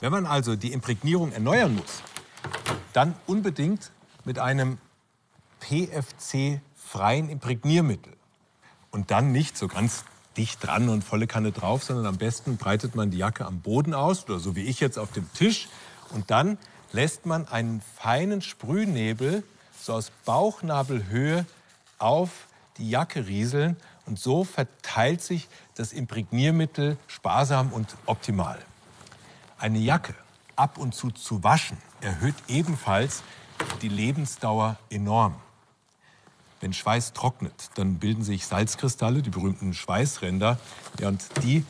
Wenn 0.00 0.10
man 0.10 0.26
also 0.26 0.56
die 0.56 0.72
Imprägnierung 0.72 1.32
erneuern 1.32 1.76
muss, 1.76 2.02
dann 2.92 3.14
unbedingt 3.26 3.92
mit 4.24 4.38
einem 4.38 4.78
PFC-freien 6.84 7.28
Imprägniermittel. 7.28 8.12
Und 8.90 9.10
dann 9.10 9.32
nicht 9.32 9.56
so 9.56 9.68
ganz 9.68 10.04
dicht 10.36 10.64
dran 10.64 10.88
und 10.88 11.02
volle 11.02 11.26
Kanne 11.26 11.52
drauf, 11.52 11.84
sondern 11.84 12.06
am 12.06 12.16
besten 12.16 12.56
breitet 12.56 12.94
man 12.94 13.10
die 13.10 13.18
Jacke 13.18 13.44
am 13.46 13.60
Boden 13.60 13.94
aus 13.94 14.24
oder 14.24 14.38
so 14.38 14.56
wie 14.56 14.62
ich 14.62 14.80
jetzt 14.80 14.98
auf 14.98 15.12
dem 15.12 15.32
Tisch 15.32 15.68
und 16.10 16.30
dann 16.30 16.58
lässt 16.92 17.26
man 17.26 17.46
einen 17.48 17.80
feinen 17.80 18.42
Sprühnebel 18.42 19.44
so 19.80 19.94
aus 19.94 20.10
Bauchnabelhöhe 20.24 21.46
auf 21.98 22.30
die 22.78 22.90
Jacke 22.90 23.26
rieseln 23.26 23.76
und 24.06 24.18
so 24.18 24.44
verteilt 24.44 25.22
sich 25.22 25.48
das 25.76 25.92
Imprägniermittel 25.92 26.96
sparsam 27.06 27.72
und 27.72 27.96
optimal. 28.06 28.58
Eine 29.58 29.78
Jacke 29.78 30.14
ab 30.56 30.78
und 30.78 30.94
zu 30.94 31.10
zu 31.10 31.44
waschen 31.44 31.78
erhöht 32.00 32.36
ebenfalls 32.48 33.22
die 33.82 33.88
Lebensdauer 33.88 34.78
enorm. 34.90 35.34
Wenn 36.64 36.72
Schweiß 36.72 37.12
trocknet, 37.12 37.68
dann 37.74 37.98
bilden 37.98 38.24
sich 38.24 38.46
Salzkristalle, 38.46 39.20
die 39.20 39.28
berühmten 39.28 39.74
Schweißränder, 39.74 40.58
ja, 40.98 41.08
und 41.08 41.22
die 41.42 41.62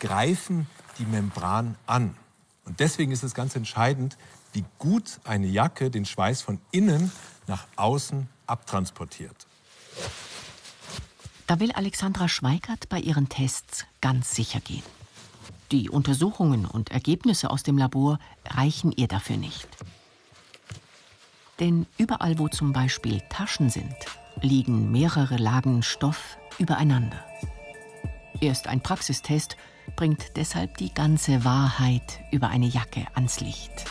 greifen 0.00 0.66
die 0.98 1.06
Membran 1.06 1.76
an. 1.86 2.14
Und 2.66 2.78
deswegen 2.78 3.10
ist 3.10 3.22
es 3.22 3.32
ganz 3.32 3.56
entscheidend, 3.56 4.18
wie 4.52 4.62
gut 4.78 5.18
eine 5.24 5.46
Jacke 5.46 5.90
den 5.90 6.04
Schweiß 6.04 6.42
von 6.42 6.60
innen 6.72 7.10
nach 7.46 7.66
außen 7.76 8.28
abtransportiert. 8.46 9.46
Da 11.46 11.58
will 11.58 11.72
Alexandra 11.72 12.28
Schweikert 12.28 12.90
bei 12.90 12.98
ihren 12.98 13.30
Tests 13.30 13.86
ganz 14.02 14.34
sicher 14.34 14.60
gehen. 14.60 14.84
Die 15.72 15.88
Untersuchungen 15.88 16.66
und 16.66 16.90
Ergebnisse 16.90 17.48
aus 17.48 17.62
dem 17.62 17.78
Labor 17.78 18.18
reichen 18.46 18.92
ihr 18.92 19.08
dafür 19.08 19.38
nicht. 19.38 19.68
Denn 21.60 21.86
überall, 21.96 22.38
wo 22.38 22.48
zum 22.48 22.74
Beispiel 22.74 23.22
Taschen 23.30 23.70
sind, 23.70 23.96
liegen 24.40 24.90
mehrere 24.90 25.36
Lagen 25.36 25.82
Stoff 25.82 26.38
übereinander. 26.58 27.24
Erst 28.40 28.68
ein 28.68 28.80
Praxistest 28.80 29.56
bringt 29.96 30.36
deshalb 30.36 30.76
die 30.76 30.92
ganze 30.92 31.44
Wahrheit 31.44 32.20
über 32.30 32.48
eine 32.48 32.66
Jacke 32.66 33.06
ans 33.14 33.40
Licht. 33.40 33.84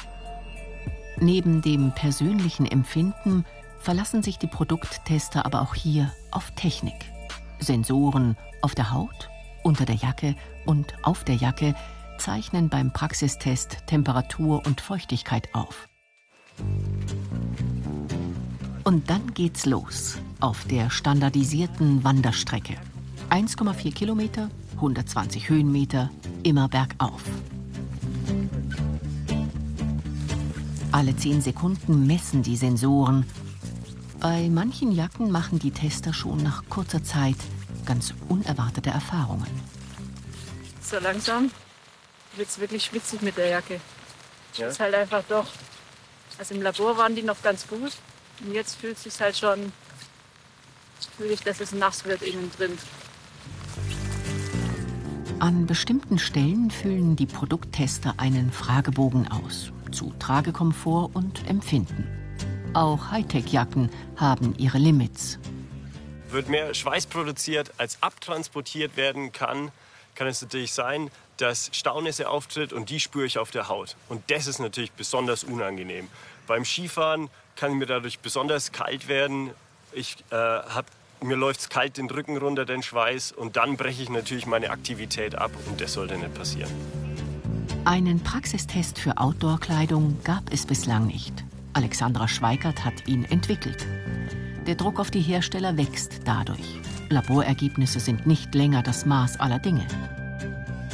Neben 1.18 1.62
dem 1.62 1.92
persönlichen 1.94 2.66
Empfinden 2.66 3.46
verlassen 3.80 4.24
sich 4.24 4.38
die 4.40 4.48
Produkttester 4.48 5.46
aber 5.46 5.62
auch 5.62 5.76
hier 5.76 6.12
auf 6.32 6.52
Technik. 6.52 7.12
Sensoren 7.60 8.38
auf 8.62 8.76
der 8.76 8.92
Haut, 8.92 9.30
unter 9.64 9.86
der 9.86 9.96
Jacke 9.96 10.36
und 10.66 10.94
auf 11.04 11.24
der 11.24 11.36
Jacke 11.36 11.76
zeichnen 12.18 12.70
beim 12.70 12.92
Praxistest 12.92 13.88
Temperatur 13.88 14.66
und 14.66 14.82
Feuchtigkeit 14.82 15.50
auf. 15.54 15.88
Und 18.84 19.10
dann 19.10 19.34
geht's 19.34 19.66
los 19.66 20.18
auf 20.44 20.66
der 20.66 20.90
standardisierten 20.90 22.04
Wanderstrecke. 22.04 22.76
1,4 23.30 23.94
Kilometer, 23.94 24.50
120 24.76 25.48
Höhenmeter, 25.48 26.12
immer 26.44 26.68
bergauf. 26.68 27.24
Alle 30.92 31.16
10 31.16 31.42
Sekunden 31.42 32.06
messen 32.08 32.44
die 32.44 32.58
Sensoren. 32.58 33.26
Bei 34.20 34.50
manchen 34.50 34.92
Jacken 34.92 35.32
machen 35.32 35.60
die 35.60 35.72
Tester 35.72 36.14
schon 36.14 36.44
nach 36.44 36.64
kurzer 36.70 37.04
Zeit 37.04 37.38
ganz 37.86 38.14
unerwartete 38.28 38.90
Erfahrungen. 38.90 39.48
So 40.82 41.00
langsam 41.00 41.52
wird 42.36 42.50
es 42.50 42.60
wirklich 42.60 42.84
schwitzig 42.84 43.22
mit 43.22 43.38
der 43.38 43.48
Jacke. 43.48 43.80
Ja. 44.58 44.68
Ist 44.68 44.82
halt 44.82 44.94
einfach 44.94 45.24
doch. 45.30 45.48
Also 46.38 46.54
im 46.54 46.62
Labor 46.62 46.98
waren 46.98 47.16
die 47.16 47.24
noch 47.24 47.42
ganz 47.42 47.66
gut. 47.66 47.94
Und 48.46 48.54
jetzt 48.54 48.76
fühlt 48.76 48.98
es 48.98 49.04
sich 49.04 49.22
halt 49.22 49.38
schon, 49.38 49.72
fühle 51.18 51.34
ich, 51.34 51.42
dass 51.42 51.60
es 51.60 51.72
nass 51.72 52.06
wird 52.06 52.22
innen 52.22 52.52
drin. 52.58 52.78
An 55.40 55.66
bestimmten 55.66 56.20
Stellen 56.20 56.72
füllen 56.72 57.16
die 57.16 57.26
Produkttester 57.26 58.14
einen 58.18 58.52
Fragebogen 58.52 59.28
aus 59.28 59.72
zu 59.92 60.14
Tragekomfort 60.20 61.12
und 61.14 61.48
Empfinden. 61.48 62.08
Auch 62.74 63.12
Hightech-Jacken 63.12 63.90
haben 64.16 64.56
ihre 64.58 64.80
Limits. 64.80 65.38
Wird 66.30 66.50
mehr 66.50 66.74
Schweiß 66.74 67.06
produziert, 67.06 67.72
als 67.78 68.02
abtransportiert 68.02 68.98
werden 68.98 69.32
kann, 69.32 69.72
kann 70.16 70.28
es 70.28 70.42
natürlich 70.42 70.74
sein, 70.74 71.12
dass 71.38 71.70
Staunässe 71.74 72.30
auftritt 72.30 72.74
und 72.74 72.90
die 72.90 73.00
spüre 73.00 73.26
ich 73.26 73.38
auf 73.38 73.52
der 73.52 73.68
Haut. 73.68 73.96
Und 74.10 74.24
das 74.32 74.48
ist 74.48 74.60
natürlich 74.60 74.92
besonders 74.92 75.44
unangenehm. 75.44 76.08
Beim 76.48 76.66
Skifahren 76.66 77.30
kann 77.56 77.74
mir 77.74 77.86
dadurch 77.86 78.20
besonders 78.20 78.72
kalt 78.72 79.08
werden. 79.08 79.52
Ich, 79.96 80.18
äh, 80.32 80.36
hab, 80.36 80.86
mir 81.22 81.36
läuft 81.36 81.62
es 81.62 81.70
kalt 81.70 81.98
den 81.98 82.10
Rücken 82.10 82.38
runter, 82.38 82.66
den 82.66 82.84
Schweiß. 82.84 83.32
Und 83.32 83.56
dann 83.58 83.78
breche 83.78 84.04
ich 84.04 84.10
natürlich 84.10 84.46
meine 84.46 84.70
Aktivität 84.70 85.36
ab. 85.36 85.52
Und 85.68 85.82
das 85.82 85.94
sollte 85.94 86.18
nicht 86.18 86.34
passieren. 86.34 86.72
Einen 87.86 88.24
Praxistest 88.24 88.98
für 88.98 89.18
Outdoor-Kleidung 89.18 90.18
gab 90.24 90.52
es 90.52 90.66
bislang 90.66 91.06
nicht. 91.08 91.34
Alexandra 91.74 92.28
Schweikert 92.28 92.86
hat 92.86 93.08
ihn 93.08 93.26
entwickelt. 93.26 93.86
Der 94.68 94.76
Druck 94.76 95.00
auf 95.00 95.12
die 95.12 95.22
Hersteller 95.22 95.76
wächst 95.76 96.22
dadurch. 96.24 96.80
Laborergebnisse 97.10 98.00
sind 98.00 98.26
nicht 98.26 98.56
länger 98.56 98.84
das 98.84 99.06
Maß 99.06 99.40
aller 99.40 99.60
Dinge. 99.60 99.86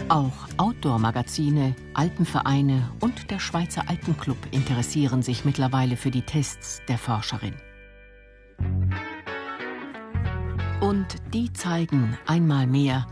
Auch 0.09 0.33
Outdoor-Magazine, 0.57 1.75
Alpenvereine 1.93 2.89
und 2.99 3.29
der 3.29 3.39
Schweizer 3.39 3.88
Alpenclub 3.88 4.38
interessieren 4.49 5.21
sich 5.21 5.45
mittlerweile 5.45 5.95
für 5.95 6.09
die 6.09 6.23
Tests 6.23 6.81
der 6.88 6.97
Forscherin. 6.97 7.53
Und 10.82 11.18
die 11.34 11.52
zeigen 11.52 12.18
einmal 12.26 12.65
mehr, 12.65 13.06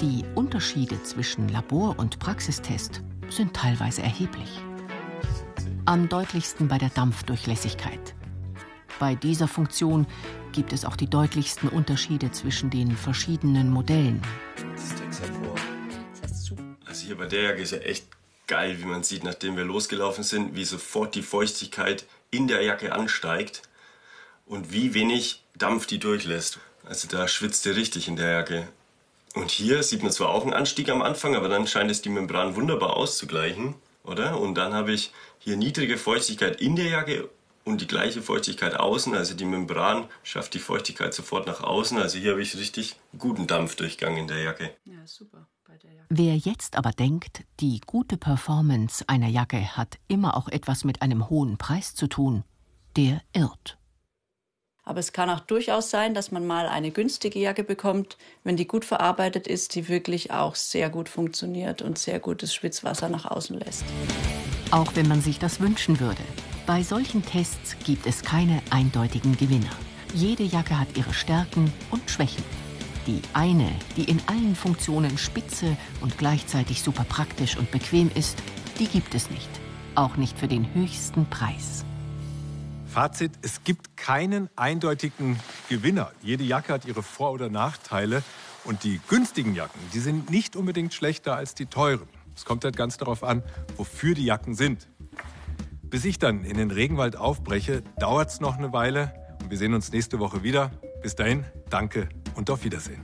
die 0.00 0.24
Unterschiede 0.36 1.02
zwischen 1.02 1.48
Labor- 1.48 1.98
und 1.98 2.20
Praxistest 2.20 3.02
sind 3.28 3.54
teilweise 3.54 4.02
erheblich. 4.02 4.48
Am 5.86 6.08
deutlichsten 6.08 6.68
bei 6.68 6.78
der 6.78 6.90
Dampfdurchlässigkeit. 6.90 8.14
Bei 9.00 9.16
dieser 9.16 9.48
Funktion 9.48 10.06
gibt 10.52 10.72
es 10.72 10.84
auch 10.84 10.94
die 10.94 11.10
deutlichsten 11.10 11.68
Unterschiede 11.68 12.30
zwischen 12.30 12.70
den 12.70 12.96
verschiedenen 12.96 13.70
Modellen. 13.70 14.22
Also 16.86 17.06
hier 17.06 17.16
bei 17.16 17.26
der 17.26 17.42
Jacke 17.42 17.62
ist 17.62 17.72
ja 17.72 17.78
echt 17.78 18.06
geil, 18.46 18.78
wie 18.80 18.84
man 18.84 19.02
sieht, 19.02 19.24
nachdem 19.24 19.56
wir 19.56 19.64
losgelaufen 19.64 20.22
sind, 20.22 20.54
wie 20.54 20.64
sofort 20.64 21.16
die 21.16 21.22
Feuchtigkeit 21.22 22.06
in 22.30 22.46
der 22.46 22.62
Jacke 22.62 22.92
ansteigt 22.92 23.62
und 24.46 24.72
wie 24.72 24.94
wenig 24.94 25.42
Dampf 25.56 25.86
die 25.86 25.98
durchlässt. 25.98 26.60
Also 26.90 27.06
da 27.06 27.28
schwitzt 27.28 27.64
ihr 27.66 27.76
richtig 27.76 28.08
in 28.08 28.16
der 28.16 28.32
Jacke. 28.32 28.66
Und 29.36 29.52
hier 29.52 29.84
sieht 29.84 30.02
man 30.02 30.10
zwar 30.10 30.30
auch 30.30 30.42
einen 30.42 30.52
Anstieg 30.52 30.90
am 30.90 31.02
Anfang, 31.02 31.36
aber 31.36 31.48
dann 31.48 31.68
scheint 31.68 31.88
es 31.88 32.02
die 32.02 32.08
Membran 32.08 32.56
wunderbar 32.56 32.96
auszugleichen, 32.96 33.76
oder? 34.02 34.40
Und 34.40 34.56
dann 34.56 34.74
habe 34.74 34.90
ich 34.90 35.12
hier 35.38 35.56
niedrige 35.56 35.96
Feuchtigkeit 35.96 36.60
in 36.60 36.74
der 36.74 36.86
Jacke 36.86 37.30
und 37.62 37.80
die 37.80 37.86
gleiche 37.86 38.22
Feuchtigkeit 38.22 38.74
außen. 38.74 39.14
Also 39.14 39.34
die 39.34 39.44
Membran 39.44 40.08
schafft 40.24 40.52
die 40.54 40.58
Feuchtigkeit 40.58 41.14
sofort 41.14 41.46
nach 41.46 41.62
außen. 41.62 41.96
Also 41.96 42.18
hier 42.18 42.32
habe 42.32 42.42
ich 42.42 42.56
richtig 42.56 42.96
guten 43.16 43.46
Dampfdurchgang 43.46 44.16
in 44.16 44.26
der 44.26 44.42
Jacke. 44.42 44.74
Ja, 44.84 45.06
super. 45.06 45.46
Bei 45.68 45.76
der 45.76 45.92
Jacke. 45.92 46.06
Wer 46.08 46.36
jetzt 46.38 46.74
aber 46.74 46.90
denkt, 46.90 47.44
die 47.60 47.80
gute 47.86 48.16
Performance 48.16 49.08
einer 49.08 49.28
Jacke 49.28 49.76
hat 49.76 50.00
immer 50.08 50.36
auch 50.36 50.48
etwas 50.48 50.82
mit 50.82 51.02
einem 51.02 51.30
hohen 51.30 51.56
Preis 51.56 51.94
zu 51.94 52.08
tun, 52.08 52.42
der 52.96 53.22
irrt. 53.32 53.78
Aber 54.90 54.98
es 54.98 55.12
kann 55.12 55.30
auch 55.30 55.38
durchaus 55.38 55.88
sein, 55.88 56.14
dass 56.14 56.32
man 56.32 56.48
mal 56.48 56.66
eine 56.66 56.90
günstige 56.90 57.38
Jacke 57.38 57.62
bekommt, 57.62 58.16
wenn 58.42 58.56
die 58.56 58.66
gut 58.66 58.84
verarbeitet 58.84 59.46
ist, 59.46 59.76
die 59.76 59.86
wirklich 59.86 60.32
auch 60.32 60.56
sehr 60.56 60.90
gut 60.90 61.08
funktioniert 61.08 61.80
und 61.80 61.96
sehr 61.96 62.18
gutes 62.18 62.52
Schwitzwasser 62.52 63.08
nach 63.08 63.24
außen 63.24 63.56
lässt. 63.56 63.84
Auch 64.72 64.96
wenn 64.96 65.06
man 65.06 65.20
sich 65.20 65.38
das 65.38 65.60
wünschen 65.60 66.00
würde. 66.00 66.24
Bei 66.66 66.82
solchen 66.82 67.24
Tests 67.24 67.76
gibt 67.84 68.04
es 68.04 68.22
keine 68.22 68.62
eindeutigen 68.70 69.36
Gewinner. 69.36 69.70
Jede 70.12 70.42
Jacke 70.42 70.76
hat 70.76 70.88
ihre 70.96 71.14
Stärken 71.14 71.72
und 71.92 72.10
Schwächen. 72.10 72.42
Die 73.06 73.22
eine, 73.32 73.70
die 73.96 74.10
in 74.10 74.20
allen 74.26 74.56
Funktionen 74.56 75.18
spitze 75.18 75.76
und 76.00 76.18
gleichzeitig 76.18 76.82
super 76.82 77.04
praktisch 77.04 77.56
und 77.56 77.70
bequem 77.70 78.10
ist, 78.16 78.42
die 78.80 78.88
gibt 78.88 79.14
es 79.14 79.30
nicht. 79.30 79.50
Auch 79.94 80.16
nicht 80.16 80.36
für 80.36 80.48
den 80.48 80.74
höchsten 80.74 81.26
Preis. 81.30 81.84
Fazit, 82.90 83.32
es 83.42 83.62
gibt 83.62 83.96
keinen 83.96 84.50
eindeutigen 84.56 85.38
Gewinner. 85.68 86.10
Jede 86.22 86.42
Jacke 86.42 86.72
hat 86.72 86.86
ihre 86.86 87.04
Vor- 87.04 87.30
oder 87.30 87.48
Nachteile. 87.48 88.24
Und 88.64 88.82
die 88.82 89.00
günstigen 89.08 89.54
Jacken, 89.54 89.80
die 89.94 90.00
sind 90.00 90.28
nicht 90.28 90.56
unbedingt 90.56 90.92
schlechter 90.92 91.36
als 91.36 91.54
die 91.54 91.66
teuren. 91.66 92.08
Es 92.34 92.44
kommt 92.44 92.64
halt 92.64 92.76
ganz 92.76 92.96
darauf 92.96 93.22
an, 93.22 93.42
wofür 93.76 94.14
die 94.14 94.24
Jacken 94.24 94.54
sind. 94.54 94.88
Bis 95.82 96.04
ich 96.04 96.18
dann 96.18 96.44
in 96.44 96.56
den 96.56 96.72
Regenwald 96.72 97.16
aufbreche, 97.16 97.82
dauert 97.98 98.30
es 98.30 98.40
noch 98.40 98.58
eine 98.58 98.72
Weile. 98.72 99.14
Und 99.40 99.50
wir 99.50 99.56
sehen 99.56 99.72
uns 99.72 99.92
nächste 99.92 100.18
Woche 100.18 100.42
wieder. 100.42 100.72
Bis 101.00 101.14
dahin, 101.14 101.44
danke 101.70 102.08
und 102.34 102.50
auf 102.50 102.64
Wiedersehen. 102.64 103.00